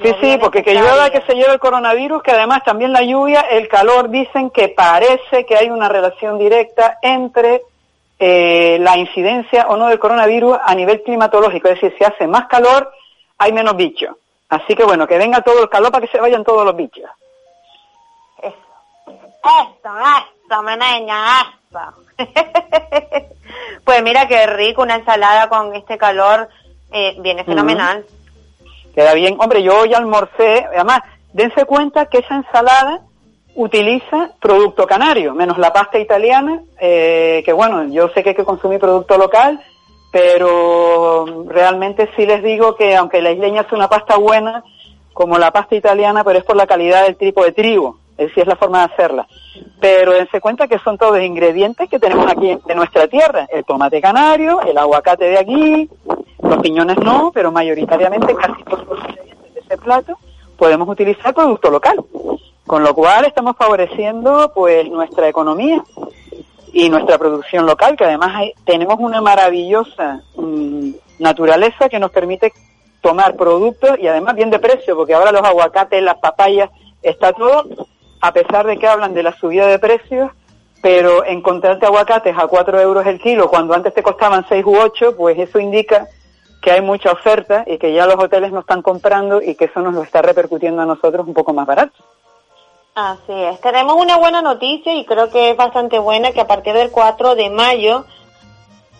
[0.01, 3.41] Sí, sí, porque que llueva, que se lleve el coronavirus, que además también la lluvia,
[3.41, 7.61] el calor, dicen que parece que hay una relación directa entre
[8.19, 11.67] eh, la incidencia o no del coronavirus a nivel climatológico.
[11.69, 12.91] Es decir, si hace más calor,
[13.37, 14.15] hay menos bichos.
[14.49, 17.09] Así que bueno, que venga todo el calor para que se vayan todos los bichos.
[19.43, 19.89] Eso,
[20.45, 21.79] eso, meneña, eso.
[23.83, 26.49] pues mira qué rico, una ensalada con este calor
[26.91, 28.05] eh, viene fenomenal.
[28.95, 29.35] Queda bien.
[29.39, 31.01] Hombre, yo hoy almorcé, además,
[31.33, 33.01] dense cuenta que esa ensalada
[33.55, 38.45] utiliza producto canario, menos la pasta italiana, eh, que bueno, yo sé que hay que
[38.45, 39.59] consumir producto local,
[40.11, 44.63] pero realmente sí les digo que aunque la isleña hace una pasta buena,
[45.13, 48.43] como la pasta italiana, pero es por la calidad del tipo de trigo, es decir,
[48.43, 49.27] es la forma de hacerla.
[49.79, 54.01] Pero dense cuenta que son todos ingredientes que tenemos aquí en nuestra tierra, el tomate
[54.01, 55.89] canario, el aguacate de aquí,
[56.41, 60.17] los piñones no, pero mayoritariamente casi todos los ingredientes de ese plato
[60.57, 62.03] podemos utilizar producto local.
[62.65, 65.83] Con lo cual estamos favoreciendo pues nuestra economía
[66.71, 72.53] y nuestra producción local, que además tenemos una maravillosa mm, naturaleza que nos permite
[73.01, 76.69] tomar productos y además bien de precio, porque ahora los aguacates, las papayas,
[77.01, 77.65] está todo,
[78.23, 80.31] a pesar de que hablan de la subida de precios,
[80.81, 85.17] pero encontrarte aguacates a 4 euros el kilo cuando antes te costaban 6 u 8,
[85.17, 86.07] pues eso indica
[86.61, 89.81] que hay mucha oferta y que ya los hoteles no están comprando y que eso
[89.81, 92.01] nos lo está repercutiendo a nosotros un poco más barato.
[92.95, 93.59] Así es.
[93.59, 97.35] Tenemos una buena noticia y creo que es bastante buena que a partir del 4
[97.35, 98.05] de mayo,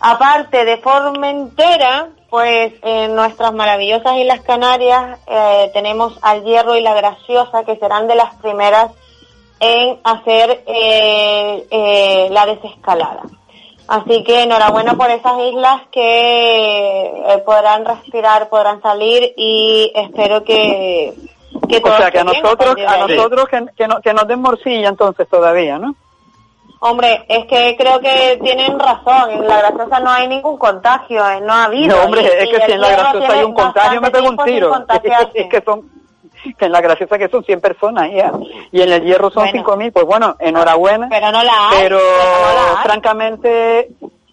[0.00, 6.92] aparte de Formentera, pues en nuestras maravillosas Islas Canarias eh, tenemos al Hierro y la
[6.92, 8.90] Graciosa que serán de las primeras
[9.60, 13.22] en hacer eh, eh, la desescalada.
[13.86, 16.00] Así que enhorabuena por esas islas que
[17.26, 21.12] eh, podrán respirar, podrán salir y espero que,
[21.68, 24.88] que O sea, que a nosotros, a nosotros que, que, no- que nos den morcilla
[24.88, 25.94] entonces todavía, ¿no?
[26.80, 31.40] Hombre, es que creo que tienen razón, en la graciosa no hay ningún contagio, eh,
[31.40, 31.96] no ha habido.
[31.96, 34.36] No, hombre, y- es que si en la graciosa hay un contagio me pego un
[34.38, 34.70] tiro.
[35.34, 35.90] es que son,
[36.60, 38.32] en la graciosa que son 100 personas ya.
[38.72, 39.64] Y en el hierro son Bueno.
[39.64, 41.08] 5.000, pues bueno, enhorabuena.
[41.08, 41.82] Pero no la hay.
[41.82, 42.84] Pero pero no la hay.
[42.84, 43.88] francamente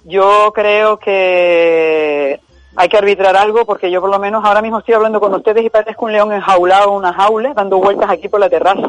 [0.05, 2.39] yo creo que
[2.76, 5.64] hay que arbitrar algo porque yo por lo menos ahora mismo estoy hablando con ustedes
[5.64, 8.88] y parezco un león enjaulado en una jaula dando vueltas aquí por la terraza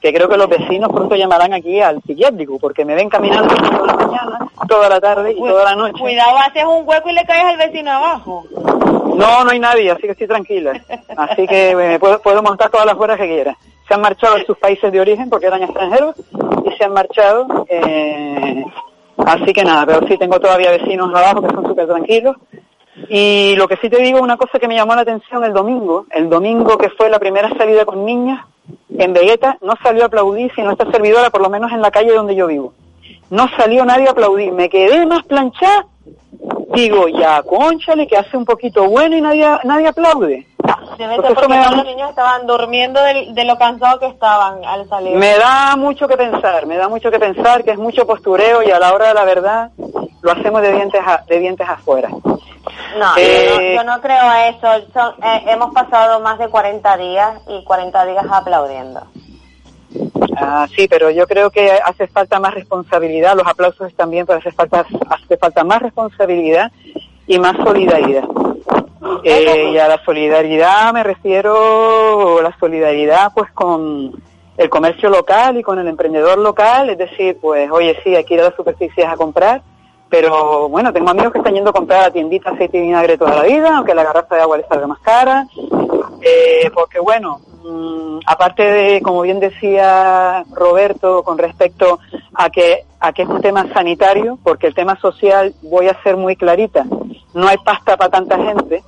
[0.00, 3.86] que creo que los vecinos pronto llamarán aquí al psiquiátrico porque me ven caminando toda
[3.86, 4.38] la mañana,
[4.68, 6.00] toda la tarde y toda la noche.
[6.00, 8.44] Cuidado, haces un hueco y le caes al vecino abajo.
[9.18, 10.80] No, no hay nadie, así que estoy tranquila.
[11.16, 13.56] Así que puedo, puedo montar todas las horas que quiera.
[13.86, 16.14] Se han marchado a sus países de origen porque eran extranjeros
[16.64, 17.46] y se han marchado.
[17.68, 18.64] eh,
[19.26, 22.36] así que nada, pero sí tengo todavía vecinos abajo que son súper tranquilos.
[23.08, 26.06] Y lo que sí te digo, una cosa que me llamó la atención el domingo,
[26.10, 28.44] el domingo que fue la primera salida con niñas,
[28.96, 32.12] en Vegeta no salió a aplaudir sino esta servidora, por lo menos en la calle
[32.12, 32.72] donde yo vivo.
[33.30, 35.86] No salió nadie a aplaudir, me quedé más planchada
[36.74, 40.46] digo, ya, conchale, que hace un poquito bueno y nadie, nadie aplaude.
[40.98, 44.88] Debe ser porque me da los niños estaban durmiendo de, lo cansados que estaban al
[44.88, 45.16] salir.
[45.16, 48.70] Me da mucho que pensar, me da mucho que pensar, que es mucho postureo y
[48.70, 49.70] a la hora de la verdad
[50.20, 52.08] lo hacemos de dientes, a- de dientes afuera.
[52.98, 54.66] No, Eh, yo no, yo no creo a eso.
[54.92, 59.02] Son- eh, hemos pasado más de 40 días y 40 días aplaudiendo.
[60.36, 64.38] Ah, sí, pero yo creo que hace falta más responsabilidad, los aplausos están bien, pero
[64.38, 66.70] hace falta, hace falta más responsabilidad
[67.26, 68.24] y más solidaridad.
[69.24, 74.12] Eh, y a la solidaridad me refiero, la solidaridad pues con
[74.56, 78.34] el comercio local y con el emprendedor local, es decir, pues oye sí, hay que
[78.34, 79.62] ir a las superficies a comprar,
[80.08, 83.16] pero bueno, tengo amigos que están yendo a comprar a la tiendita aceite y vinagre
[83.16, 85.46] toda la vida, aunque la garrafa de agua les salga más cara,
[86.20, 87.40] eh, porque bueno,
[88.26, 91.98] aparte de, como bien decía Roberto, con respecto
[92.34, 96.16] a que, a que es un tema sanitario, porque el tema social, voy a ser
[96.16, 96.84] muy clarita,
[97.34, 98.82] no hay pasta para tanta gente,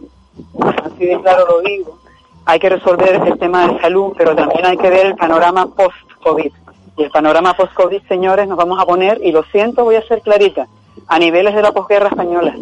[0.84, 1.98] así de claro lo digo,
[2.44, 6.52] hay que resolver el tema de salud, pero también hay que ver el panorama post-COVID.
[6.96, 10.20] Y el panorama post-COVID, señores, nos vamos a poner, y lo siento, voy a ser
[10.20, 10.66] clarita,
[11.06, 12.54] a niveles de la posguerra española.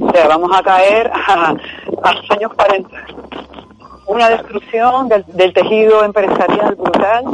[0.00, 1.54] O sea, vamos a caer a,
[2.02, 2.88] a los años 40
[4.10, 7.24] una destrucción del, del tejido empresarial brutal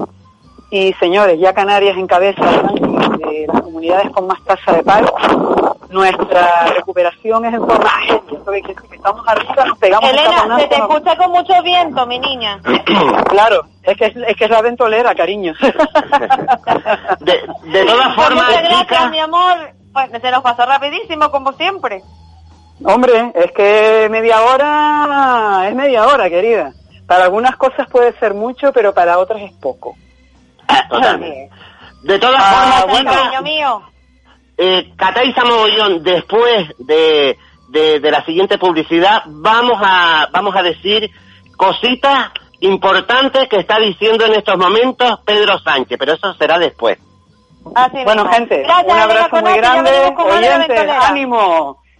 [0.70, 5.14] y señores, ya Canarias encabeza de las comunidades con más tasa de paro.
[5.88, 10.18] Nuestra recuperación es en forma de Eso quiere decir que estamos arriba, nos pegamos el
[10.18, 12.60] Elena, se te escucha con mucho viento, mi niña.
[13.30, 15.54] Claro, es que es, es que es la ventolera, cariño.
[17.20, 19.56] De, de todas formas, muchas gracias, chicas, mi amor.
[19.92, 22.02] Pues se nos pasó rapidísimo, como siempre.
[22.84, 26.72] Hombre, es que media hora es media hora, querida.
[27.06, 29.94] Para algunas cosas puede ser mucho, pero para otras es poco.
[30.88, 31.50] totalmente.
[32.02, 33.10] De todas Ah, formas, bueno.
[33.12, 33.82] Cariño mío.
[34.58, 37.36] eh, Cataiza Mogollón, después de,
[37.68, 41.10] de, de la siguiente publicidad, vamos a, vamos a decir
[41.56, 46.98] cositas importantes que está diciendo en estos momentos Pedro Sánchez, pero eso será después.
[47.74, 48.32] Así Bueno, mismo.
[48.38, 49.90] gente, Gracias, un abrazo muy grande.
[50.16, 51.08] Oyentes, ventolera.
[51.08, 51.82] ánimo.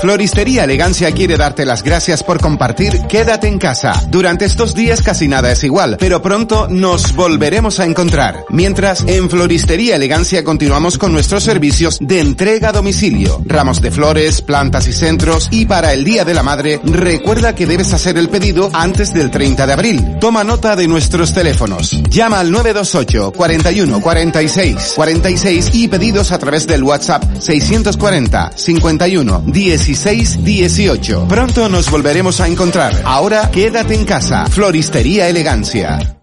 [0.00, 4.06] Floristería Elegancia quiere darte las gracias por compartir Quédate en casa.
[4.08, 8.44] Durante estos días casi nada es igual, pero pronto nos volveremos a encontrar.
[8.48, 14.40] Mientras, en Floristería Elegancia continuamos con nuestros servicios de entrega a domicilio, ramos de flores,
[14.40, 18.28] plantas y centros, y para el Día de la Madre, recuerda que debes hacer el
[18.28, 20.18] pedido antes del 30 de abril.
[20.20, 21.90] Toma nota de nuestros teléfonos.
[22.08, 29.87] Llama al 928 41 46 46 y pedidos a través del WhatsApp 640 51 16
[29.88, 31.26] 18.
[31.28, 32.92] Pronto nos volveremos a encontrar.
[33.04, 34.46] Ahora quédate en casa.
[34.46, 36.20] Floristería Elegancia.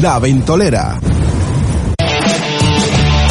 [0.00, 0.98] La Ventolera.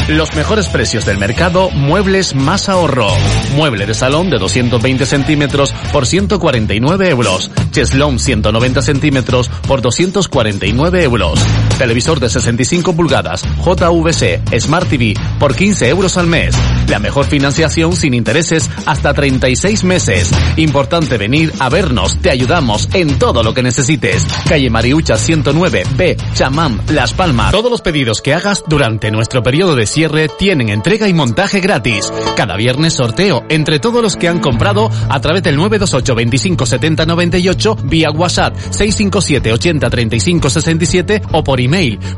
[0.10, 3.08] Los mejores precios del mercado, muebles más ahorro.
[3.56, 7.50] Mueble de salón de 220 centímetros por 149 euros.
[7.72, 11.40] Cheslom 190 centímetros por 249 euros.
[11.80, 16.54] Televisor de 65 pulgadas, JVC, Smart TV por 15 euros al mes.
[16.90, 20.30] La mejor financiación sin intereses hasta 36 meses.
[20.58, 24.28] Importante venir a vernos, te ayudamos en todo lo que necesites.
[24.50, 27.54] Calle Mariucha 109, B, Chamam, Las Palmas.
[27.54, 32.12] Todos los pedidos que hagas durante nuestro periodo de cierre tienen entrega y montaje gratis.
[32.36, 37.06] Cada viernes sorteo entre todos los que han comprado a través del 928 25 70
[37.06, 41.69] 98 vía WhatsApp 657 80 35 67 o por email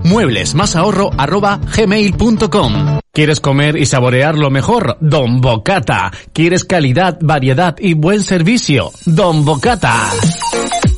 [0.04, 3.00] muebles más ahorro arroba gmail.com.
[3.14, 4.98] ¿Quieres comer y saborear lo mejor?
[5.02, 6.12] Don Bocata.
[6.32, 8.92] ¿Quieres calidad, variedad y buen servicio?
[9.06, 10.12] Don Bocata.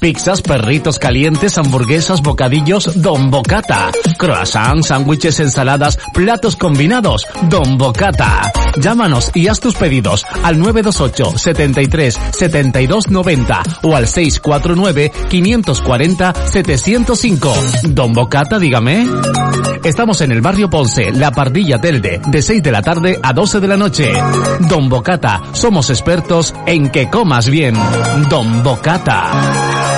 [0.04, 3.90] Pizzas, perritos calientes, hamburguesas, bocadillos, Don Bocata.
[4.18, 8.52] Croissants, sándwiches, ensaladas, platos combinados, Don Bocata.
[8.76, 17.54] Llámanos y haz tus pedidos al 928 73 72 90 o al 649 540 705.
[17.84, 19.08] Don Bocata, dígame.
[19.86, 23.62] Estamos en el barrio Ponce, La Pardilla Telde, de 6 de la tarde a 12
[23.62, 24.12] de la noche.
[24.68, 27.76] Don Bocata, somos expertos en que comas bien.
[28.30, 29.93] Don Bocata.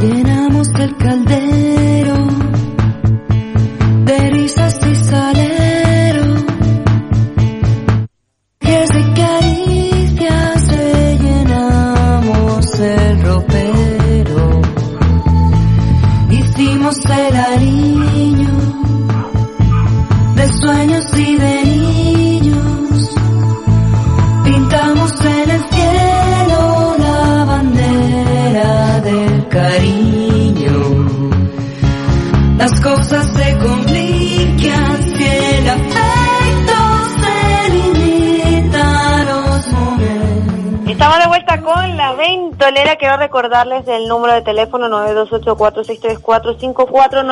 [0.00, 2.26] Llenamos el caldero
[4.04, 6.34] de risas y salero.
[8.58, 14.60] Pies de caricias rellenamos el ropero.
[16.30, 18.03] Hicimos el ariño
[41.62, 42.96] Con la ventolera.
[42.96, 47.22] Quiero recordarles el número de teléfono 928-463-454,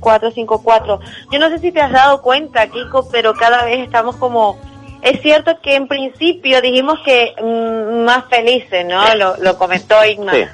[0.00, 1.00] 928-463-454.
[1.32, 4.56] Yo no sé si te has dado cuenta, Kiko, pero cada vez estamos como...
[5.02, 9.02] Es cierto que en principio dijimos que mm, más felices, ¿no?
[9.16, 10.32] Lo, lo comentó Igna.
[10.32, 10.44] Sí.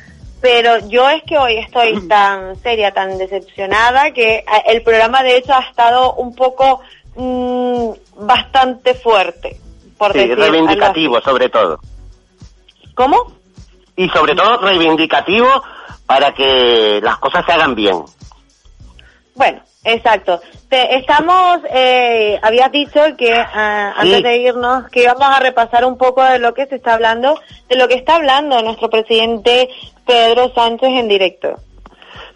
[0.40, 5.36] Pero yo es que hoy estoy tan seria, tan decepcionada, que eh, el programa de
[5.36, 6.80] hecho ha estado un poco
[7.14, 7.90] mm,
[8.26, 9.60] bastante fuerte,
[9.98, 11.78] por Sí, decir reivindicativo sobre todo.
[13.00, 13.32] ¿Cómo?
[13.96, 15.48] Y sobre todo reivindicativo
[16.04, 18.04] para que las cosas se hagan bien.
[19.34, 20.38] Bueno, exacto.
[20.68, 24.22] Te, estamos, eh, habías dicho que ah, antes Sí.
[24.22, 27.40] de irnos, que íbamos a repasar un poco de lo que se está hablando,
[27.70, 29.70] de lo que está hablando nuestro presidente
[30.06, 31.54] Pedro Sánchez en directo.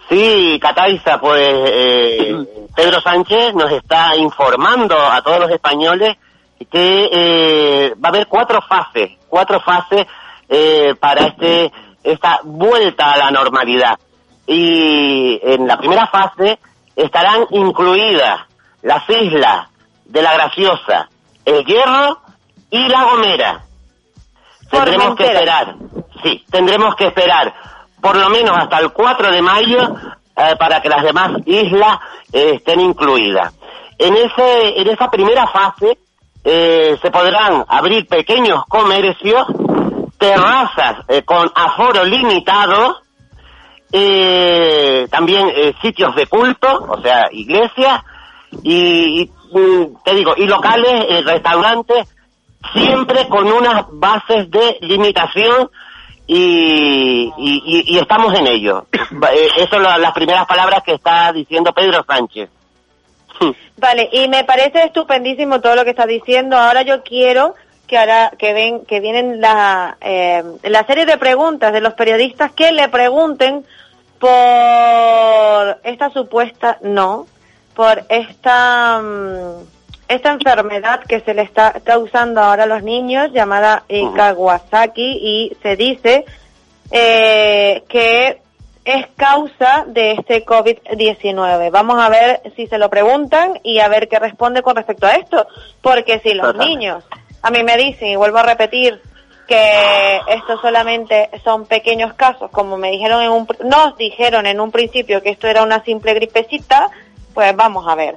[0.09, 2.37] Sí, Cataiza, pues eh,
[2.75, 6.17] Pedro Sánchez nos está informando a todos los españoles
[6.73, 10.07] que eh, va a haber cuatro fases, cuatro fases
[10.57, 11.73] eh, para este
[12.05, 13.99] esta vuelta a la normalidad.
[14.47, 16.59] Y en la primera fase
[16.95, 18.43] estarán incluidas
[18.83, 19.69] las islas
[20.05, 21.09] de la Graciosa,
[21.45, 22.21] el Hierro
[22.71, 23.65] y la Gomera.
[24.71, 25.75] Tendremos que esperar,
[26.23, 27.55] sí, tendremos que esperar
[28.01, 29.81] por lo menos hasta el 4 de mayo
[30.37, 31.99] eh, para que las demás islas
[32.33, 33.55] eh, estén incluidas.
[33.99, 35.99] En ese, en esa primera fase
[36.45, 39.47] eh, se podrán abrir pequeños comercios,
[40.19, 43.01] terrazas eh, con aforo limitado,
[43.93, 48.03] eh, también eh, sitios de culto, o sea, iglesias,
[48.63, 52.09] y, y, mm, te digo, y locales, eh, restaurantes,
[52.73, 55.71] siempre con unas bases de limitación
[56.27, 58.87] y, y, y- estamos en ello.
[58.93, 62.49] Eh, Eso son la- las primeras palabras que está diciendo Pedro Sánchez.
[63.77, 66.57] Vale, y me parece estupendísimo todo lo que estás diciendo.
[66.57, 67.55] Ahora yo quiero
[67.87, 72.53] que ahora que ven que vienen la eh, la serie de preguntas de los periodistas
[72.53, 73.65] que le pregunten
[74.19, 77.27] por esta supuesta no,
[77.75, 79.75] por esta mm,
[80.09, 85.57] esta enfermedad que se le está causando ahora a los niños llamada eh, Kawasaki y
[85.63, 86.25] se dice
[86.91, 88.41] eh, que
[88.85, 91.71] es causa de este COVID-19.
[91.71, 95.15] Vamos a ver si se lo preguntan y a ver qué responde con respecto a
[95.15, 95.47] esto.
[95.81, 97.03] Porque si los niños
[97.45, 99.01] a mí me dicen, y vuelvo a repetir,
[99.47, 104.59] que esto solamente son pequeños casos, como me dijeron en un, pr- nos dijeron en
[104.59, 106.89] un principio que esto era una simple gripecita,
[107.35, 108.17] pues vamos a ver.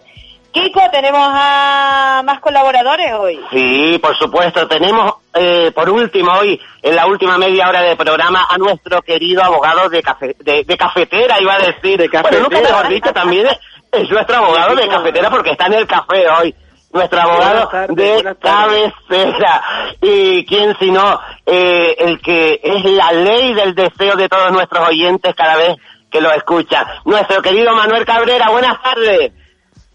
[0.52, 3.40] Kiko, tenemos a más colaboradores hoy.
[3.52, 8.48] Sí, por supuesto, tenemos eh, por último, hoy, en la última media hora de programa,
[8.50, 12.00] a nuestro querido abogado de, cafe, de, de cafetera, iba a decir.
[12.00, 12.44] De cafetera.
[12.44, 13.60] Bueno, nunca mejor dicho, también es,
[13.92, 16.56] es nuestro abogado de cafetera porque está en el café hoy.
[16.92, 19.64] Nuestro abogado tardes, de cabecera.
[20.02, 25.36] Y quién sino eh, el que es la ley del deseo de todos nuestros oyentes
[25.36, 25.76] cada vez
[26.10, 26.86] que lo escuchan.
[27.06, 29.32] Nuestro querido Manuel Cabrera, buenas tardes.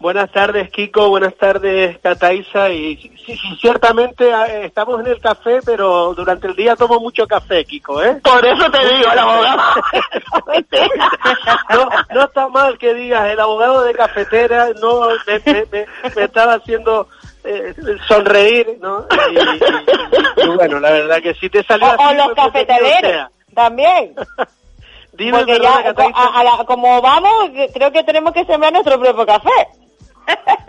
[0.03, 1.07] Buenas tardes, Kiko.
[1.07, 2.69] Buenas tardes, Cataiza.
[2.71, 7.25] Y sí, sí, ciertamente eh, estamos en el café, pero durante el día tomo mucho
[7.25, 8.19] café, Kiko, ¿eh?
[8.21, 9.61] Por eso te digo, el abogado.
[11.69, 16.23] no, no está mal que digas, el abogado de cafetera no me, me- me- me
[16.25, 17.07] estaba haciendo
[17.45, 17.73] eh,
[18.05, 19.05] sonreír, ¿no?
[19.31, 23.09] Y, y- y bueno, la verdad que si te salió O, así, o los cafetaleros,
[23.09, 23.29] sea.
[23.55, 24.13] también.
[25.13, 29.25] Dime, Porque ya, a- a la- como vamos, creo que tenemos que sembrar nuestro propio
[29.25, 29.49] café.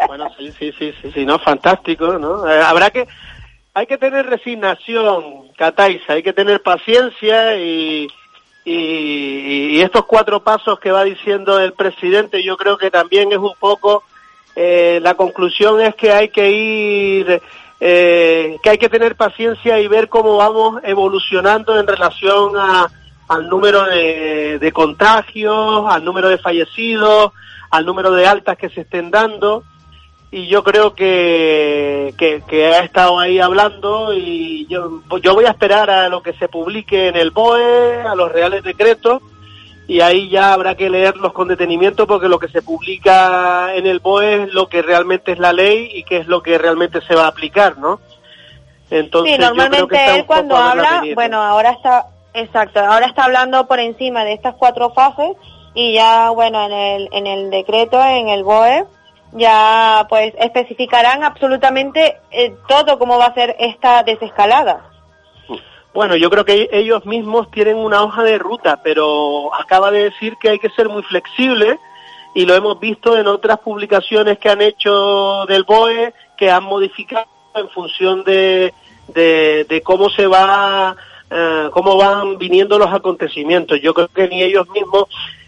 [0.07, 2.49] Bueno, sí, sí, sí, sí, sí, no, fantástico, ¿no?
[2.49, 3.07] Eh, habrá que,
[3.73, 8.09] hay que tener resignación, Cataiza, hay que tener paciencia y,
[8.65, 13.55] y, estos cuatro pasos que va diciendo el presidente, yo creo que también es un
[13.59, 14.05] poco,
[14.57, 17.43] eh, la conclusión es que hay que ir,
[17.81, 22.89] eh, que hay que tener paciencia y ver cómo vamos evolucionando en relación a,
[23.29, 27.33] al número de contagios, al número de fallecidos,
[27.77, 29.65] al número de altas que se estén dando
[30.31, 35.51] y yo creo que, que, que ha estado ahí hablando y yo, yo voy a
[35.51, 39.23] esperar a lo que se publique en el BOE, a los reales decretos
[39.87, 44.01] y ahí ya habrá que leerlos con detenimiento porque lo que se publica en el
[44.01, 47.15] BOE es lo que realmente es la ley y qué es lo que realmente se
[47.15, 48.01] va a aplicar, ¿no?
[48.91, 54.25] Entonces sí, normalmente él cuando habla, bueno, ahora está, exacto, ahora está hablando por encima
[54.25, 55.37] de estas cuatro fases
[55.75, 58.87] y ya, bueno, en el, en el decreto, en el BOE,
[59.33, 64.91] ya pues especificarán absolutamente eh, todo cómo va a ser esta desescalada.
[65.93, 70.37] Bueno, yo creo que ellos mismos tienen una hoja de ruta, pero acaba de decir
[70.41, 71.79] que hay que ser muy flexible
[72.35, 77.27] y lo hemos visto en otras publicaciones que han hecho del BOE, que han modificado
[77.55, 78.75] en función de,
[79.09, 80.97] de, cómo se va,
[81.31, 83.81] eh, cómo van viniendo los acontecimientos.
[83.81, 85.05] Yo creo que ni ellos mismos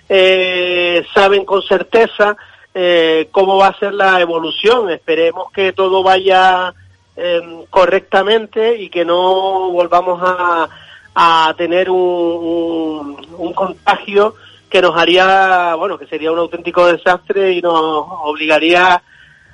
[0.08, 2.36] eh, saben con certeza
[2.74, 4.90] eh, cómo va a ser la evolución.
[4.90, 6.74] Esperemos que todo vaya
[7.16, 10.68] eh, correctamente y que no volvamos a,
[11.14, 14.34] a tener un, un, contagio
[14.68, 19.02] que nos haría, bueno, que sería un auténtico desastre y nos obligaría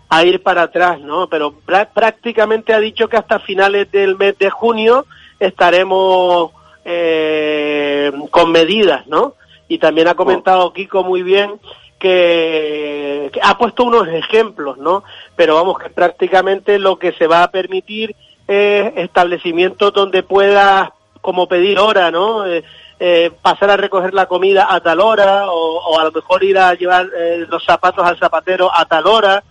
[0.08, 1.28] a ir para atrás, ¿no?
[1.28, 5.06] Pero prá- prácticamente ha dicho que hasta finales del mes de junio
[5.38, 6.50] estaremos
[6.84, 9.34] eh, con medidas, ¿no?
[9.68, 11.60] Y también ha comentado Kiko muy bien
[11.98, 15.04] que, que ha puesto unos ejemplos, ¿no?
[15.36, 18.14] Pero vamos, que prácticamente lo que se va a permitir
[18.46, 20.90] es establecimientos donde puedas
[21.20, 22.44] como pedir hora, ¿no?
[22.46, 22.64] Eh,
[23.04, 26.56] eh, pasar a recoger la comida a tal hora o, o a lo mejor ir
[26.56, 29.42] a llevar eh, los zapatos al zapatero a tal hora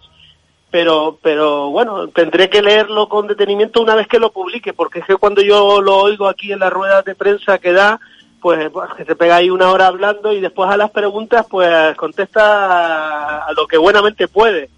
[0.69, 5.05] pero pero bueno tendré que leerlo con detenimiento una vez que lo publique porque es
[5.05, 7.99] que cuando yo lo oigo aquí en las ruedas de prensa que da
[8.41, 13.45] pues, que se pega ahí una hora hablando y después a las preguntas pues contesta
[13.45, 14.69] a lo que buenamente puede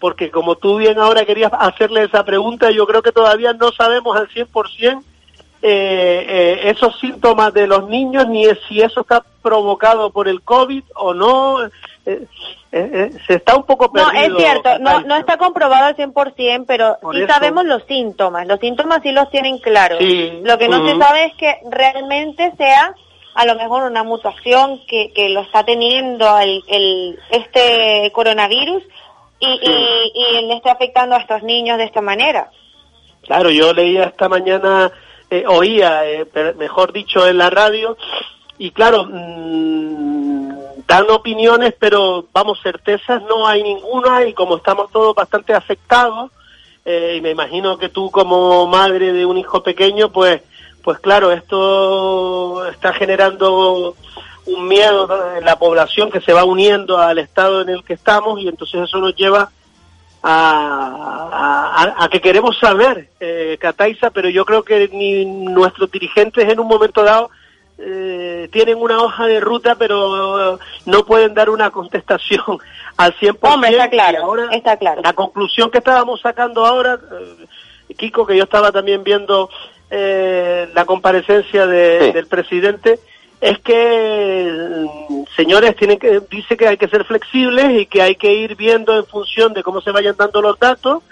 [0.00, 4.16] porque como tú bien ahora querías hacerle esa pregunta yo creo que todavía no sabemos
[4.16, 5.02] al 100%
[5.64, 10.82] eh, eh, esos síntomas de los niños ni si eso está provocado por el COVID
[10.96, 11.58] o no.
[12.04, 12.26] Eh,
[12.72, 16.64] eh, eh, se está un poco No, es cierto, no, no está comprobado al 100%,
[16.66, 17.32] pero Por sí eso.
[17.32, 18.46] sabemos los síntomas.
[18.46, 19.98] Los síntomas sí los tienen claros.
[20.00, 22.94] Sí, Lo que no se sabe es que realmente sea
[23.34, 28.82] a lo mejor una mutación que, que lo está teniendo el, el- este coronavirus
[29.38, 30.12] y, y,
[30.42, 32.50] y le está afectando a estos niños de esta manera.
[33.22, 34.90] Claro, yo leía esta mañana,
[35.30, 36.26] eh, oía, eh,
[36.58, 37.96] mejor dicho, en la radio,
[38.58, 40.41] y claro, mm,
[40.86, 46.30] dan opiniones, pero vamos, certezas no hay ninguna, y como estamos todos bastante afectados,
[46.84, 50.42] eh, y me imagino que tú como madre de un hijo pequeño, pues,
[50.82, 53.94] pues claro, esto está generando
[54.46, 58.40] un miedo en la población que se va uniendo al estado en el que estamos,
[58.40, 59.50] y entonces eso nos lleva
[60.24, 66.48] a, a- a que queremos saber, eh, Cataiza, pero yo creo que ni nuestros dirigentes
[66.48, 67.30] en un momento dado
[67.84, 72.58] eh, tienen una hoja de ruta, pero no pueden dar una contestación
[72.96, 73.38] al 100%.
[73.42, 75.02] Hombre, está claro, ahora, está claro.
[75.02, 76.98] La conclusión que estábamos sacando ahora,
[77.88, 79.50] eh, Kiko, que yo estaba también viendo
[79.90, 82.98] eh, la comparecencia de- del presidente,
[83.40, 88.00] es que mm, se señores tienen que dice que hay que ser flexibles y que
[88.00, 91.02] hay que ir viendo en función de cómo se vayan dando los datos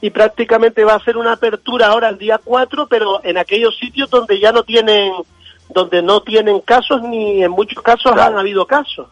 [0.00, 4.08] y prácticamente va a ser una apertura ahora el día 4, pero en aquellos sitios
[4.10, 5.12] donde ya no tienen
[5.72, 9.08] donde no tienen casos ni en muchos casos han habido casos.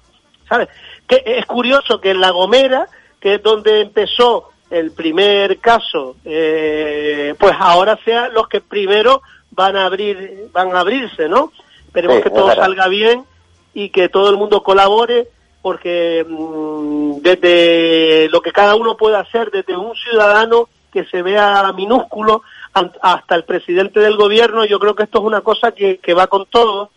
[0.48, 0.68] ¿Sabes?
[1.06, 2.88] Que es curioso que en La Gomera,
[3.20, 9.76] que es donde empezó el primer caso, eh, pues ahora sean los que primero van
[9.76, 11.52] a abrir, van a abrirse, ¿no?
[11.86, 12.62] Esperemos Sí, que todo verdad.
[12.64, 13.24] salga bien
[13.74, 15.28] y que todo el mundo colabore,
[15.62, 21.72] porque mm, desde lo que cada uno puede hacer, desde un ciudadano que se vea
[21.76, 26.26] minúsculo hasta el presidente del gobierno, yo creo que esto es una cosa que, va
[26.28, 26.90] con todo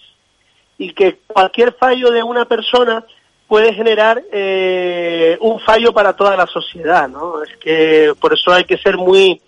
[0.78, 3.04] y que cualquier fallo de una persona
[3.48, 7.44] puede generar eh, un fallo para toda la sociedad, ¿no?
[7.44, 9.42] Es que por eso hay que ser muy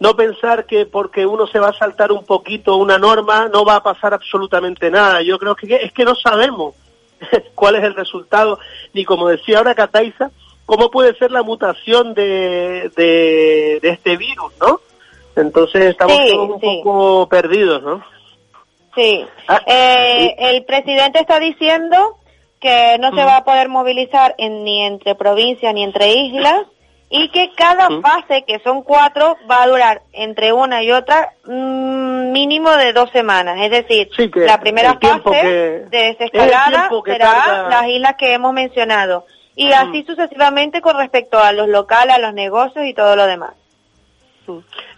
[0.00, 3.76] no pensar que porque uno se va a saltar un poquito una norma no va
[3.76, 5.22] a pasar absolutamente nada.
[5.22, 6.74] Yo creo que es que no sabemos
[7.54, 8.58] cuál es el resultado,
[8.92, 10.30] ni como decía ahora Cataiza,
[10.66, 14.80] cómo puede ser la mutación de, de, de este virus, ¿no?
[15.36, 16.80] Entonces estamos Sí, un sí.
[16.84, 18.02] poco perdidos, ¿no?
[18.94, 19.26] Sí.
[19.66, 22.18] Eh, el presidente está diciendo
[22.60, 26.62] que no se va a poder movilizar en- ni entre provincias ni entre islas
[27.10, 32.30] y que cada fase, que son cuatro, va a durar entre una y otra mm,
[32.32, 33.58] mínimo de dos semanas.
[33.60, 35.48] Es decir, la primera fase que-
[35.90, 39.26] de desescalada será tarda- las islas que hemos mencionado.
[39.56, 43.52] Y así sucesivamente con respecto a los locales, a los negocios y todo lo demás.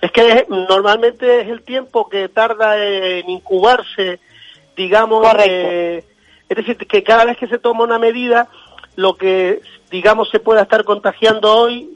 [0.00, 4.18] Es que normalmente es el tiempo que tarda en incubarse,
[4.76, 6.04] digamos, eh,
[6.48, 8.48] es decir, que cada vez que se toma una medida,
[8.96, 9.60] lo que,
[9.90, 11.90] digamos, se pueda estar contagiando hoy,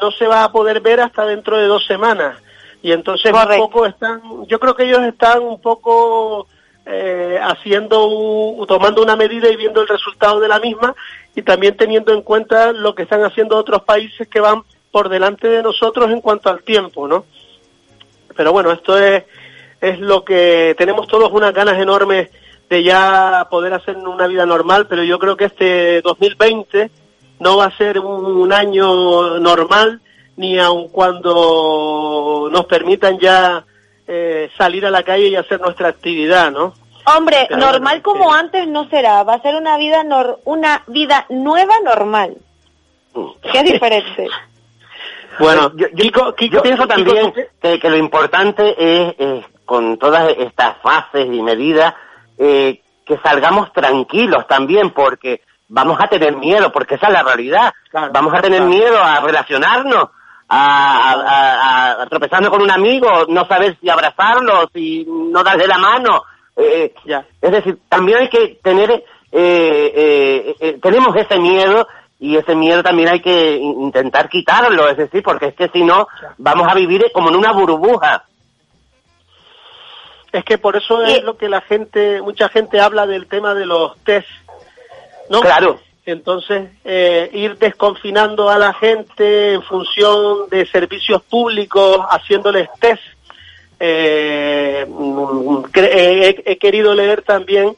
[0.00, 2.38] no se va a poder ver hasta dentro de dos semanas.
[2.82, 6.46] Y entonces un poco están, yo creo que ellos están un poco
[6.84, 10.94] eh, haciendo, un- tomando una medida y viendo el resultado de la misma
[11.34, 14.62] y también teniendo en cuenta lo que están haciendo otros países que van
[14.96, 17.26] por delante de nosotros en cuanto al tiempo, ¿no?
[18.34, 19.24] Pero bueno, esto es,
[19.78, 22.30] es lo que tenemos todos unas ganas enormes
[22.70, 26.90] de ya poder hacer una vida normal, pero yo creo que este 2020
[27.40, 30.00] no va a ser un, un año normal,
[30.36, 33.66] ni aun cuando nos permitan ya
[34.08, 36.72] eh, salir a la calle y hacer nuestra actividad, ¿no?
[37.14, 41.74] Hombre, normal como antes no será, va a ser una vida nor- una vida nueva
[41.84, 42.38] normal.
[43.52, 44.26] Que es diferente.
[45.38, 45.86] Bueno, yo,
[46.50, 51.94] yo pienso también que, que lo importante es, es, con todas estas fases y medidas,
[52.38, 57.72] eh, que salgamos tranquilos también, porque vamos a tener miedo, porque esa es la realidad.
[58.12, 60.10] vamos a tener miedo a relacionarnos,
[60.48, 61.12] a, a,
[61.98, 66.22] a- a tropezarnos con un amigo, no saber si abrazarlo, si no darle la mano.
[66.56, 66.94] Eh,
[67.42, 71.86] Es decir, también hay que tener, eh, eh, tenemos ese miedo
[72.18, 75.84] y ese miedo también hay que in- intentar quitarlo, es decir, porque es que si
[75.84, 78.24] no, vamos a vivir como en una burbuja.
[80.32, 83.64] Es que por eso es lo que la gente, mucha gente habla del tema de
[83.66, 84.28] los test,
[85.30, 85.40] ¿no?
[85.40, 85.78] Claro.
[86.04, 93.02] Entonces, eh, ir desconfinando a la gente en función de servicios públicos, haciéndoles test.
[93.80, 97.76] Eh, mm, cre- eh, he, he querido leer también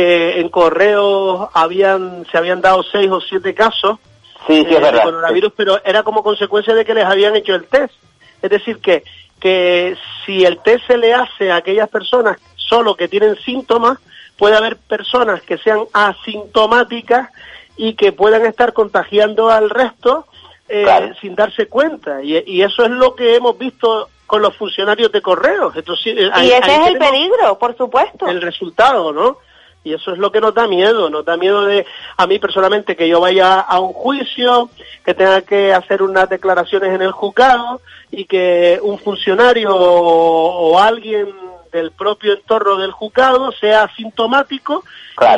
[0.00, 3.98] que en correos habían, se habían dado seis o siete casos
[4.46, 7.66] Sí, sí, eh, de coronavirus, pero era como consecuencia de que les habían hecho el
[7.66, 7.92] test.
[8.40, 9.04] Es decir, que,
[9.38, 13.98] que si el test se le hace a aquellas personas solo que tienen síntomas,
[14.38, 17.28] puede haber personas que sean asintomáticas
[17.76, 20.26] y que puedan estar contagiando al resto
[20.68, 22.22] eh, sin darse cuenta.
[22.22, 25.74] Y, y eso es lo que hemos visto con los funcionarios de correos.
[25.76, 28.26] Entonces, eh, ahí- y ese ahí es el peligro, por supuesto.
[28.28, 29.36] el resultado, ¿no?
[29.82, 31.86] Y eso es lo que nos da miedo, nos da miedo de,
[32.18, 34.68] a mí personalmente, que yo vaya a un juicio,
[35.04, 37.80] que tenga que hacer unas declaraciones en el juzgado
[38.10, 41.28] y que un funcionario o, o alguien
[41.72, 44.84] del propio entorno del juzgado sea asintomático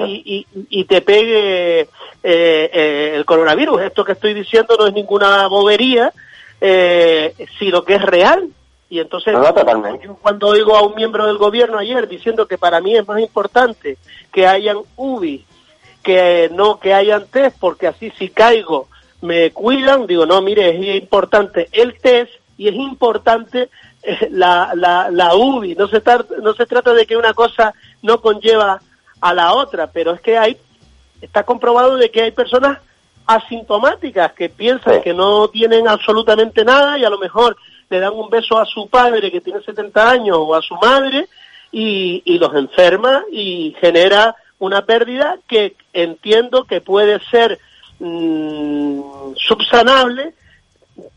[0.09, 1.87] y, y- y te pegue eh,
[2.23, 3.83] eh, el coronavirus.
[3.83, 6.13] Esto que estoy diciendo no es ninguna bobería,
[6.61, 8.49] eh, sino que es real.
[8.93, 9.33] Y entonces,
[9.97, 13.09] No, yo cuando oigo a un miembro del gobierno ayer diciendo que para mí es
[13.09, 13.97] más importante
[14.31, 15.47] que hayan UBI,
[16.03, 18.89] que no que hayan test, porque así si caigo
[19.23, 23.71] me cuidan, digo, no, mire, es importante el test y es importante
[24.03, 25.75] eh, la, la, la UBI.
[25.75, 28.83] No se, tar- no se trata de que una cosa no conlleva
[29.23, 30.59] a la otra, pero es que hay,
[31.23, 32.77] está comprobado de que hay personas
[33.27, 37.57] asintomáticas que piensan que no tienen absolutamente nada y a lo mejor
[37.93, 41.29] le dan un beso a su padre que tiene 70 años o a su madre
[41.71, 47.59] y, los enferma y genera una pérdida que entiendo que puede ser
[47.99, 50.33] mm, subsanable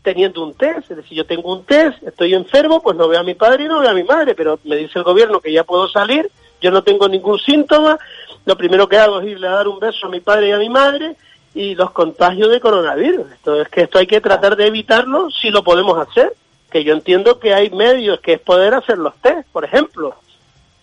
[0.02, 0.90] teniendo un test.
[0.90, 3.68] Es decir, yo tengo un test, estoy enfermo, pues no veo a mi padre y
[3.68, 6.30] no veo a mi madre, pero me dice el gobierno que ya puedo salir,
[6.60, 7.98] yo no tengo ningún síntoma,
[8.44, 10.58] lo primero que hago es irle a dar un beso a mi padre y a
[10.58, 11.16] mi madre
[11.54, 13.32] y los contagios de coronavirus.
[13.32, 16.34] Esto es que esto hay que tratar de evitarlo si lo podemos hacer,
[16.76, 20.14] que yo entiendo que hay medios que es poder hacer los test, por ejemplo.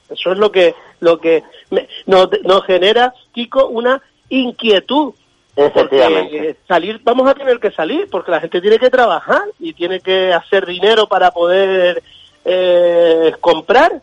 [0.09, 5.13] Eso es lo que lo que me- nos, nos genera, Kiko, una inquietud.
[5.55, 6.31] Efectivamente.
[6.37, 9.99] Porque salir, vamos a tener que salir, porque la gente tiene que trabajar y tiene
[9.99, 12.01] que hacer dinero para poder
[12.43, 14.01] eh, comprar.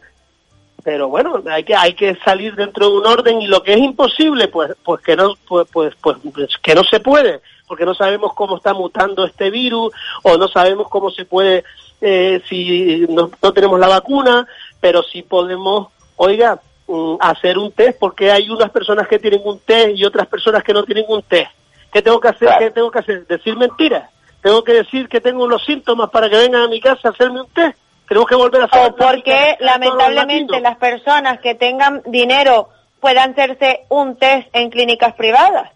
[0.82, 3.80] Pero bueno, hay que hay que salir dentro de un orden y lo que es
[3.80, 7.94] imposible, pues pues que no pues pues, pues, pues que no se puede, porque no
[7.94, 9.92] sabemos cómo está mutando este virus
[10.22, 11.64] o no sabemos cómo se puede
[12.00, 14.46] eh, si no, no tenemos la vacuna,
[14.80, 19.58] pero sí podemos, oiga, mm, hacer un test porque hay unas personas que tienen un
[19.58, 21.50] test y otras personas que no tienen un test.
[21.92, 22.48] ¿Qué tengo que hacer?
[22.58, 23.26] ¿Qué tengo que hacer?
[23.26, 24.08] Decir mentiras.
[24.40, 27.42] Tengo que decir que tengo los síntomas para que vengan a mi casa a hacerme
[27.42, 27.76] un test.
[28.10, 32.68] Tenemos que volver a hacer O porque lamentablemente las personas que tengan dinero
[32.98, 35.70] puedan hacerse un test en clínicas privadas.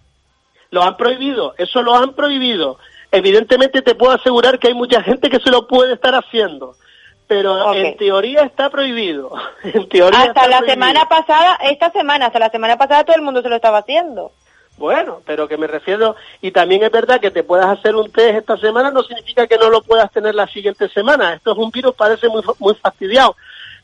[0.70, 2.76] Lo han prohibido, eso lo han prohibido.
[3.12, 6.74] Evidentemente te puedo asegurar que hay mucha gente que se lo puede estar haciendo,
[7.28, 9.30] pero en teoría está prohibido.
[9.62, 10.74] En teoría Hasta está la prohibido.
[10.74, 14.32] semana pasada, esta semana, hasta la semana pasada todo el mundo se lo estaba haciendo.
[14.76, 18.38] Bueno, pero que me refiero, y también es verdad que te puedas hacer un test
[18.38, 21.34] esta semana, no significa que no lo puedas tener la siguiente semana.
[21.34, 23.36] Esto es un virus, parece muy, muy fastidiado.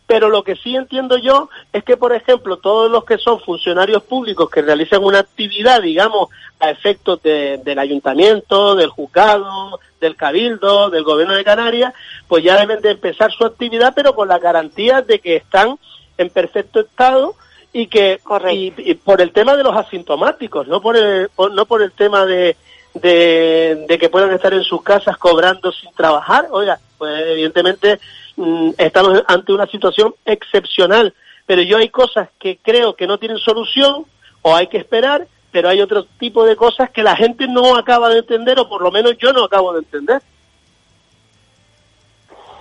[0.08, 4.02] Pero lo que sí entiendo yo es que, por ejemplo, todos los que son funcionarios
[4.02, 10.90] públicos que realizan una actividad, digamos, a efectos de- del ayuntamiento, del juzgado, del cabildo,
[10.90, 11.94] del gobierno de Canarias,
[12.26, 15.78] pues ya deben de empezar su actividad, pero con la garantía de que están
[16.18, 17.36] en perfecto estado
[17.72, 18.20] y que
[18.52, 21.92] y, y por el tema de los asintomáticos, no por el, por- no por el
[21.92, 22.56] tema de,
[22.94, 26.48] de, de que puedan estar en sus casas cobrando sin trabajar.
[26.50, 28.00] Oiga, pues evidentemente
[28.36, 31.14] mm, estamos ante una situación excepcional,
[31.46, 34.04] pero yo hay cosas que creo que no tienen solución
[34.42, 38.08] o hay que esperar, pero hay otro tipo de cosas que la gente no acaba
[38.08, 40.20] de entender o por lo menos yo no acabo de entender.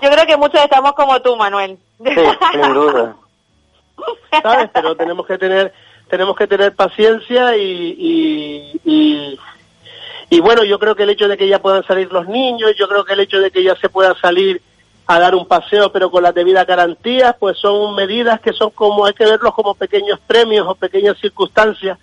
[0.01, 1.77] Yo creo que muchos estamos como tú, Manuel.
[1.97, 3.15] sin duda.
[4.43, 4.69] ¿sabes?
[4.73, 5.73] Pero tenemos que tener
[6.09, 9.39] tenemos que tener paciencia y, y,
[10.29, 12.87] y, bueno, yo creo que el hecho de que ya puedan salir los niños, yo
[12.87, 14.61] creo que el hecho de que ya se pueda salir
[15.05, 19.05] a dar un paseo pero con las debidas garantías, pues son medidas que son como,
[19.05, 21.97] hay que verlos como pequeños premios o pequeñas circunstancias,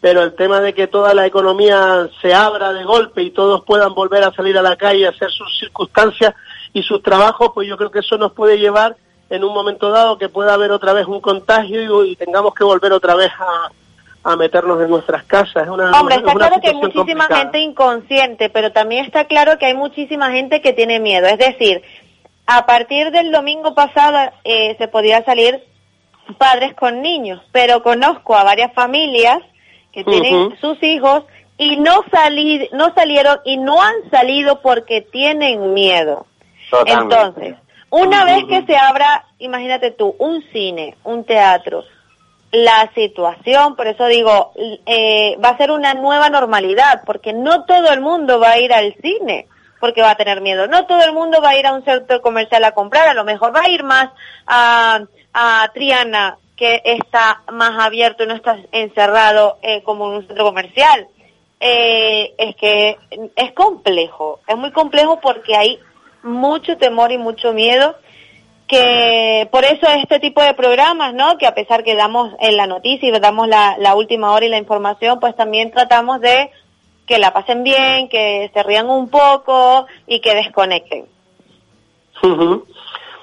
[0.00, 3.94] pero el tema de que toda la economía se abra de golpe y todos puedan
[3.94, 6.34] volver a salir a la calle a hacer sus circunstancias
[6.72, 8.96] y sus trabajos, pues yo creo que eso nos puede llevar
[9.30, 12.64] en un momento dado que pueda haber otra vez un contagio y, y tengamos que
[12.64, 15.64] volver otra vez a, a meternos en nuestras casas.
[15.64, 17.40] Es una, Hombre, es está una claro que hay muchísima complicada.
[17.40, 21.26] gente inconsciente, pero también está claro que hay muchísima gente que tiene miedo.
[21.26, 21.82] Es decir,
[22.46, 25.62] a partir del domingo pasado eh, se podía salir
[26.36, 29.38] padres con niños, pero conozco a varias familias
[29.92, 31.24] que tienen sus hijos
[31.56, 36.26] y no salir, no salieron y no han salido porque tienen miedo.
[36.70, 37.14] Totalmente.
[37.16, 37.56] Entonces,
[37.90, 41.84] una vez que se abra, imagínate tú, un cine, un teatro,
[42.50, 44.52] la situación, por eso digo,
[44.86, 48.72] eh, va a ser una nueva normalidad, porque no todo el mundo va a ir
[48.72, 49.46] al cine,
[49.80, 50.66] porque va a tener miedo.
[50.66, 53.24] No todo el mundo va a ir a un centro comercial a comprar, a lo
[53.24, 54.10] mejor va a ir más
[54.46, 55.00] a,
[55.32, 60.44] a Triana, que está más abierto y no está encerrado eh, como en un centro
[60.44, 61.06] comercial.
[61.60, 62.96] Eh, es que
[63.34, 65.80] es complejo, es muy complejo porque hay
[66.22, 67.96] mucho temor y mucho miedo
[68.66, 71.38] que por eso este tipo de programas, ¿no?
[71.38, 74.50] Que a pesar que damos en la noticia y damos la, la última hora y
[74.50, 76.50] la información, pues también tratamos de
[77.06, 81.06] que la pasen bien, que se rían un poco y que desconecten.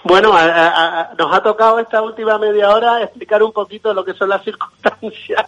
[0.04, 4.04] Bueno, a- a- a- nos ha tocado esta última media hora explicar un poquito lo
[4.06, 5.46] que son las circunstancias.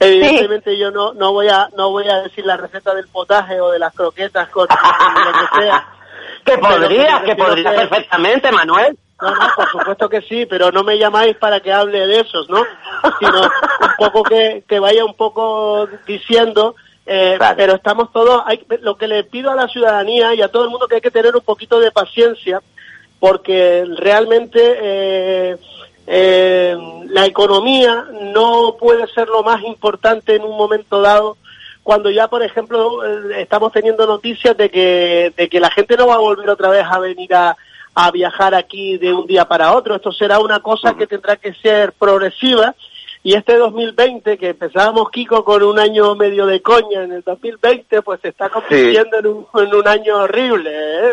[0.00, 3.70] Evidentemente yo no no voy a no voy a decir la receta del potaje o
[3.70, 4.76] de las croquetas con, con
[5.24, 5.86] lo que sea.
[6.44, 8.96] Que me que podrías perfectamente, Manuel.
[9.20, 12.50] No, no, por supuesto que sí, pero no me llamáis para que hable de esos,
[12.50, 12.64] ¿no?
[13.20, 16.74] Sino un poco que, que vaya un poco diciendo,
[17.06, 20.64] eh, pero estamos todos, hay, lo que le pido a la ciudadanía y a todo
[20.64, 22.60] el mundo que hay que tener un poquito de paciencia,
[23.20, 25.56] porque realmente eh,
[26.08, 28.04] eh, la economía
[28.34, 31.36] no puede ser lo más importante en un momento dado
[31.82, 36.06] cuando ya, por ejemplo, eh, estamos teniendo noticias de que, de que la gente no
[36.06, 37.56] va a volver otra vez a venir a,
[37.94, 39.96] a viajar aquí de un día para otro.
[39.96, 42.74] Esto será una cosa que tendrá que ser progresiva
[43.24, 48.02] y este 2020, que empezábamos Kiko con un año medio de coña, en el 2020
[48.02, 50.70] pues se está convirtiendo en, un, en un año horrible.
[50.72, 51.12] ¿eh?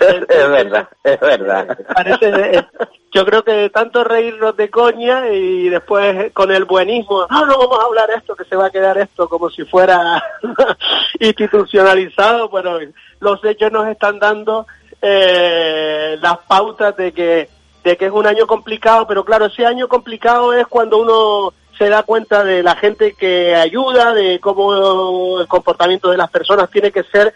[0.28, 1.78] es verdad, es verdad.
[1.94, 2.64] Parece, eh,
[3.12, 7.80] yo creo que tanto reírnos de coña y después con el buenismo, no, no vamos
[7.80, 10.22] a hablar esto, que se va a quedar esto como si fuera
[11.20, 12.78] institucionalizado, bueno,
[13.20, 14.66] los hechos nos están dando
[15.02, 17.55] eh, las pautas de que
[17.86, 21.88] de que es un año complicado, pero claro, ese año complicado es cuando uno se
[21.88, 26.90] da cuenta de la gente que ayuda, de cómo el comportamiento de las personas tiene
[26.90, 27.32] que ser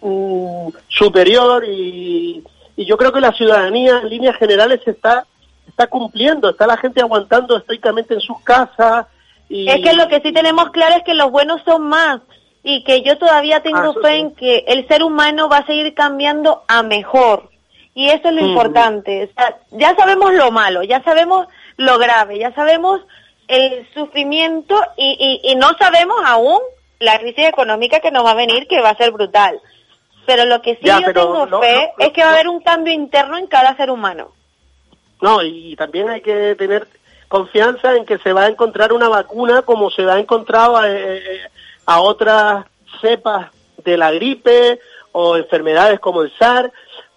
[0.00, 2.44] mm, superior y,
[2.76, 5.26] y, yo creo que la ciudadanía en líneas generales está
[5.66, 9.06] está cumpliendo, está la gente aguantando estoicamente en sus casas.
[9.48, 9.68] Y...
[9.68, 12.20] Es que lo que sí tenemos claro es que los buenos son más
[12.62, 15.94] y que yo todavía tengo Ah, fe en que el ser humano va a seguir
[15.94, 17.49] cambiando a mejor.
[17.94, 18.50] Y eso es lo Mm.
[18.50, 19.24] importante.
[19.24, 21.46] O sea, ya sabemos lo malo, ya sabemos
[21.76, 23.00] lo grave, ya sabemos
[23.48, 26.60] el sufrimiento y, y, y no sabemos aún
[27.00, 29.60] la crisis económica que nos va a venir, que va a ser brutal.
[30.26, 32.46] Pero lo que sí Ya, yo tengo no- fe no- es que va a haber
[32.48, 34.32] un cambio interno en cada ser humano.
[35.20, 36.86] No, y también hay que tener
[37.28, 41.40] confianza en que se va a encontrar una vacuna como se ha encontrado a, eh,
[41.86, 42.64] a otras
[43.00, 44.78] cepas de la gripe
[45.12, 46.70] o enfermedades como el SARS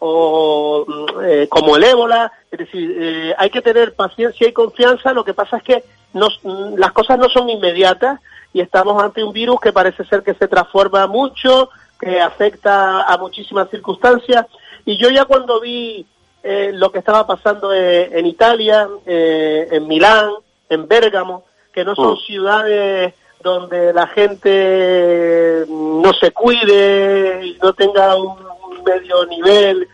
[0.05, 0.85] o
[1.23, 2.31] eh, como el ébola.
[2.51, 5.13] Es decir, eh, hay que tener paciencia y confianza.
[5.13, 8.19] Lo que pasa es que nos- mm, las cosas no son inmediatas
[8.53, 11.69] y estamos ante un virus que parece ser que se transforma mucho,
[11.99, 14.45] que afecta a muchísimas circunstancias.
[14.85, 16.05] Y yo ya cuando vi
[16.45, 20.29] eh, lo que estaba pasando en Italia, en Milán,
[20.67, 22.25] en Bérgamo, que no son Mm.
[22.27, 28.35] ciudades donde la gente mm, no se cuide y no tenga un
[28.83, 29.87] medio nivel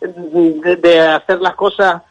[0.00, 2.02] de, de hacer las cosas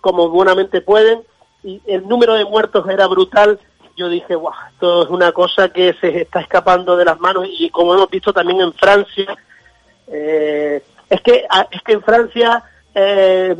[0.00, 1.22] como buenamente pueden
[1.62, 3.58] y el número de muertos era brutal
[3.96, 7.68] yo dije guau esto es una cosa que se está escapando de las manos y
[7.70, 9.36] como hemos visto también en Francia
[10.08, 12.62] eh, es que es que en Francia
[12.94, 13.54] eh,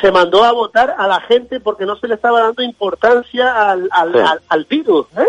[0.00, 3.88] se- mandó a votar a la gente porque no se le estaba dando importancia al,
[3.92, 4.18] al, Sí.
[4.18, 5.06] al- al virus.
[5.16, 5.28] ¿eh?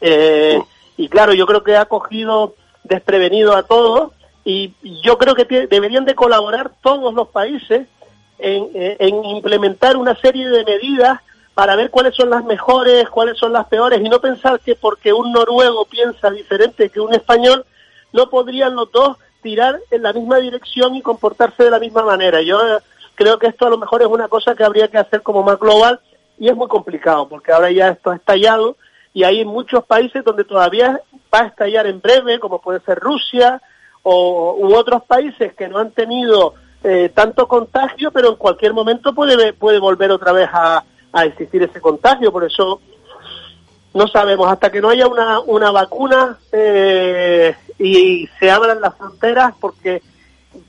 [0.00, 0.62] Eh,
[0.96, 2.54] Y claro, yo creo que ha cogido
[2.84, 4.12] desprevenido a todos
[4.48, 4.72] y
[5.02, 7.86] yo creo que deberían de colaborar todos los países
[8.38, 11.20] en, eh, en implementar una serie de medidas
[11.52, 15.12] para ver cuáles son las mejores, cuáles son las peores y no pensar que porque
[15.12, 17.66] un noruego piensa diferente que un español,
[18.14, 22.40] no podrían los dos tirar en la misma dirección y comportarse de la misma manera.
[22.40, 22.78] Yo eh,
[23.16, 25.58] creo que esto a lo mejor es una cosa que habría que hacer como más
[25.58, 26.00] global
[26.38, 28.78] y es muy complicado porque ahora ya esto ha estallado
[29.12, 31.02] y hay muchos países donde todavía
[31.34, 33.60] va a estallar en breve, como puede ser Rusia
[34.02, 39.14] o u otros países que no han tenido eh, tanto contagio, pero en cualquier momento
[39.14, 40.84] puede puede volver otra vez a,
[41.24, 42.30] existir ese contagio.
[42.30, 42.80] Por eso
[43.92, 49.54] no sabemos hasta que no haya una, una vacuna eh, y se abran las fronteras,
[49.60, 50.00] porque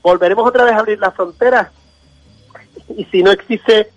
[0.02, 1.70] volveremos otra vez a abrir las fronteras
[2.96, 3.90] y si no existe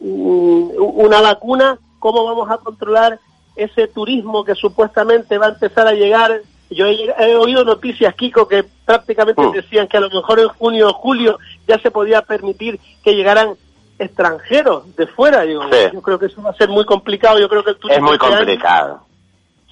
[0.00, 3.18] mm, una vacuna, ¿cómo vamos a controlar
[3.56, 6.42] ese turismo que supuestamente va a empezar a llegar?
[6.70, 9.52] Yo he, he oído noticias, Kiko, que prácticamente Mm.
[9.52, 13.54] decían que a lo mejor en junio o julio ya se podía permitir que llegaran
[13.98, 15.42] extranjeros de fuera.
[15.42, 15.78] Digo, Sí.
[15.92, 17.38] Yo creo que eso va a ser muy complicado.
[17.38, 19.00] Yo creo que el Es turismo muy este complicado.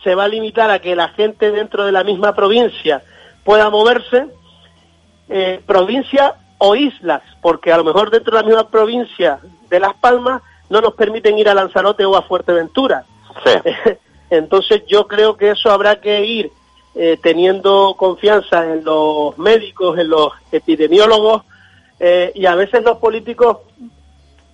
[0.03, 3.03] se va a limitar a que la gente dentro de la misma provincia
[3.45, 4.27] pueda moverse,
[5.29, 9.95] eh, provincia o islas, porque a lo mejor dentro de la misma provincia de Las
[9.95, 13.05] Palmas no nos permiten ir a Lanzarote o a Fuerteventura.
[14.31, 16.51] Entonces yo creo que eso habrá que ir
[16.99, 21.43] eh, teniendo confianza en los médicos, en los epidemiólogos
[22.01, 23.59] eh, y a veces los políticos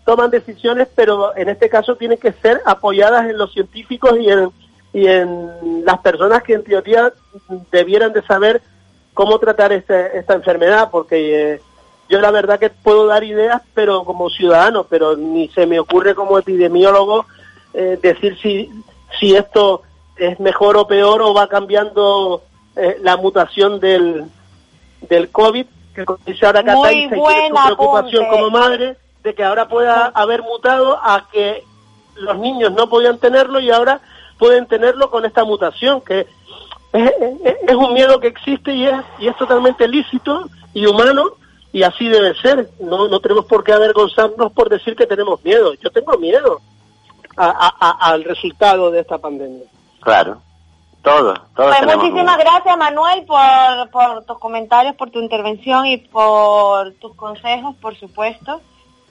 [0.04, 4.50] toman decisiones, pero en este caso tienen que ser apoyadas en los científicos y en,
[4.92, 7.12] y en las personas que en teoría
[7.70, 8.60] debieran de saber
[9.14, 11.60] cómo tratar este- esta enfermedad, porque eh,
[12.08, 16.16] yo la verdad que puedo dar ideas, pero como ciudadano, pero ni se me ocurre
[16.16, 17.24] como epidemiólogo
[17.72, 19.82] decir si esto
[20.16, 22.42] es mejor o peor o va cambiando
[22.76, 24.24] eh, la mutación del,
[25.08, 29.44] del COVID, que dice ahora Muy Cataiza, y tiene su preocupación como madre de que
[29.44, 31.64] ahora pueda haber mutado a que
[32.16, 34.00] los niños no podían tenerlo y ahora
[34.38, 36.26] pueden tenerlo con esta mutación, que
[36.92, 37.10] es,
[37.44, 41.32] es- es un miedo que existe y es, y es totalmente lícito y humano
[41.72, 42.68] y así debe ser.
[42.80, 45.72] No, no tenemos por qué avergonzarnos por decir que tenemos miedo.
[45.74, 46.60] Yo tengo miedo
[47.36, 49.64] a- a- a- al resultado de esta pandemia.
[50.02, 50.40] Claro.
[51.02, 56.92] Todos, todos Pues muchísimas gracias Manuel por, por tus comentarios, por tu intervención y por
[56.94, 58.60] tus consejos, por supuesto.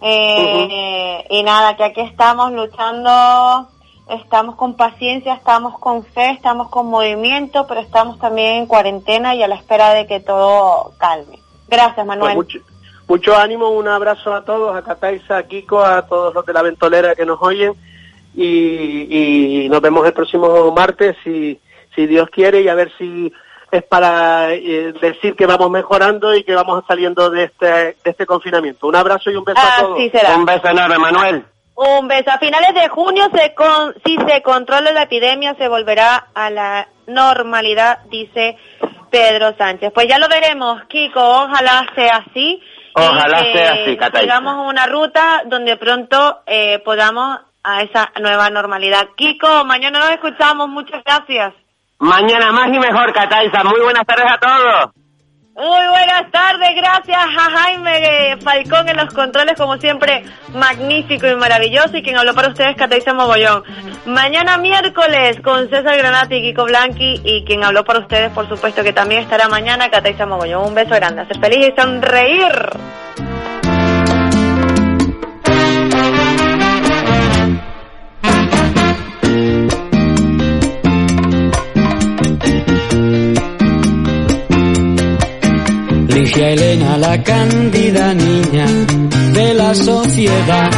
[0.02, 3.68] Eh, Y nada, que aquí estamos luchando
[4.12, 9.44] estamos con paciencia, estamos con fe, estamos con movimiento, pero estamos también en cuarentena y
[9.44, 11.40] a la espera de que todo calme.
[11.68, 12.36] Gracias, Manuel.
[12.36, 12.60] Pues mucho,
[13.08, 16.62] mucho ánimo, un abrazo a todos, a Cataisa, a Kiko, a todos los de la
[16.62, 17.74] ventolera que nos oyen
[18.36, 21.60] y, y nos vemos el próximo martes si,
[21.96, 23.32] si Dios quiere y a ver si
[23.72, 28.26] es para eh, decir que vamos mejorando y que vamos saliendo de este, de este
[28.26, 28.88] confinamiento.
[28.88, 29.98] Un abrazo y un beso a todos.
[30.12, 30.36] Será.
[30.36, 31.46] Un beso enorme, Manuel.
[31.76, 32.32] Un beso.
[32.32, 36.90] A finales de junio, se con, si se controla la epidemia, se volverá a la
[37.08, 38.58] normalidad, dice
[39.10, 39.92] Pedro Sánchez.
[39.94, 41.22] Pues ya lo veremos, Kiko.
[41.22, 42.62] Ojalá sea así.
[42.94, 44.22] Ojalá y sea así, Cataiza.
[44.22, 49.10] Sigamos una ruta donde pronto eh, podamos a esa nueva normalidad.
[49.16, 50.70] Kiko, mañana nos escuchamos.
[50.70, 51.54] Muchas gracias.
[52.00, 53.64] Mañana más y mejor, Cataiza.
[53.64, 54.92] Muy buenas tardes a todos.
[55.54, 60.24] Muy buenas tardes, gracias a Jaime Falcón en los controles, como siempre,
[60.56, 61.98] magnífico y maravilloso.
[61.98, 63.64] Y quien habló para ustedes, Cataiza Mogollón.
[64.06, 67.22] Mañana miércoles con César Granati y Kiko Blanqui.
[67.24, 70.70] Y quien habló para ustedes, por supuesto, que también estará mañana, Cataiza Mogollón.
[70.70, 73.31] Un beso grande, a ser feliz y sonreír.
[86.24, 88.66] Elena, la cándida niña
[89.34, 90.70] de la sociedad.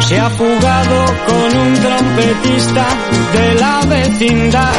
[0.00, 2.86] Se ha fugado con un trompetista
[3.34, 4.72] de la vecindad.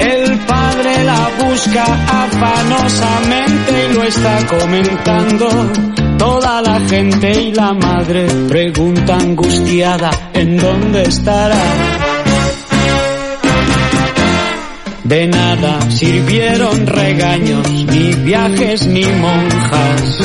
[0.00, 1.84] El padre la busca
[2.24, 5.48] afanosamente y lo está comentando.
[6.18, 12.07] Toda la gente y la madre pregunta angustiada en dónde estará.
[15.04, 20.20] De nada sirvieron regaños, ni viajes, ni monjas,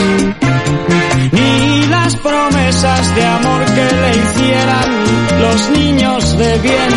[1.31, 4.89] ni las promesas de amor que le hicieran
[5.39, 6.89] los niños de bien.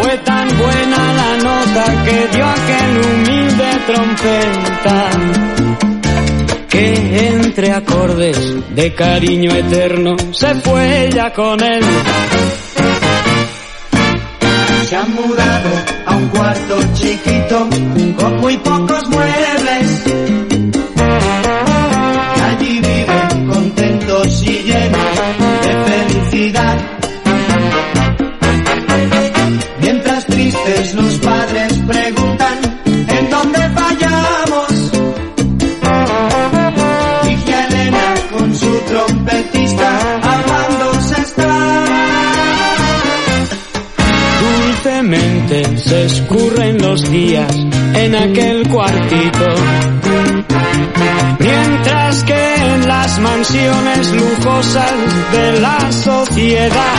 [0.00, 5.10] Fue tan buena la nota que dio aquel humilde trompeta,
[6.68, 11.82] que entre acordes de cariño eterno se fue ya con él.
[14.92, 15.70] Se han mudado
[16.04, 17.66] a un cuarto chiquito
[18.18, 20.21] con muy pocos muebles.
[45.52, 47.54] Se escurren los días
[47.94, 49.54] en aquel cuartito.
[51.38, 54.92] Mientras que en las mansiones lujosas
[55.30, 56.96] de la sociedad,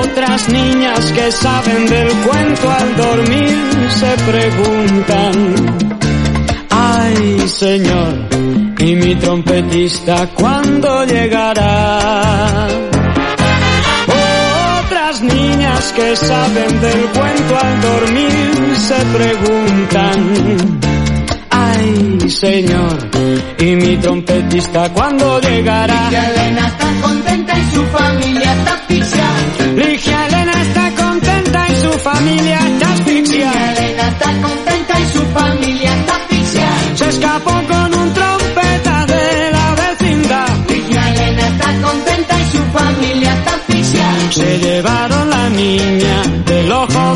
[0.00, 5.56] otras niñas que saben del cuento al dormir se preguntan,
[6.70, 8.28] ay Señor,
[8.78, 12.68] ¿y mi trompetista cuándo llegará?
[15.16, 20.36] Otras niñas que saben del cuento al dormir se preguntan,
[21.50, 22.98] ay Señor,
[23.58, 26.02] ¿y mi trompetista cuándo llegará?
[26.02, 29.40] Ligia Elena está contenta y su familia está asfixiada.
[29.74, 33.54] Ligia Elena está contenta y su familia está asfixiada.
[33.54, 36.96] Ligia Elena está contenta y su familia está asfixiada.
[36.96, 37.85] Se escapó con
[44.30, 47.15] Se llevaron la niña del ojo